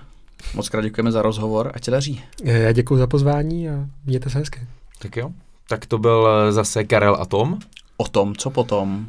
[0.55, 2.21] Moc krát děkujeme za rozhovor, ať se daří.
[2.43, 4.59] Já děkuji za pozvání a mějte se hezky.
[4.99, 5.29] Tak jo.
[5.69, 7.57] Tak to byl eh, zase Karel a Tom.
[7.97, 9.07] O tom, co potom.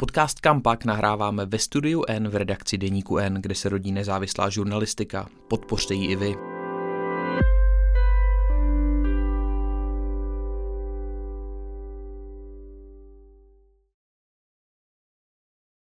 [0.00, 5.28] Podcast Kampak nahráváme ve studiu N v redakci Deníku N, kde se rodí nezávislá žurnalistika.
[5.48, 6.49] Podpořte ji i vy.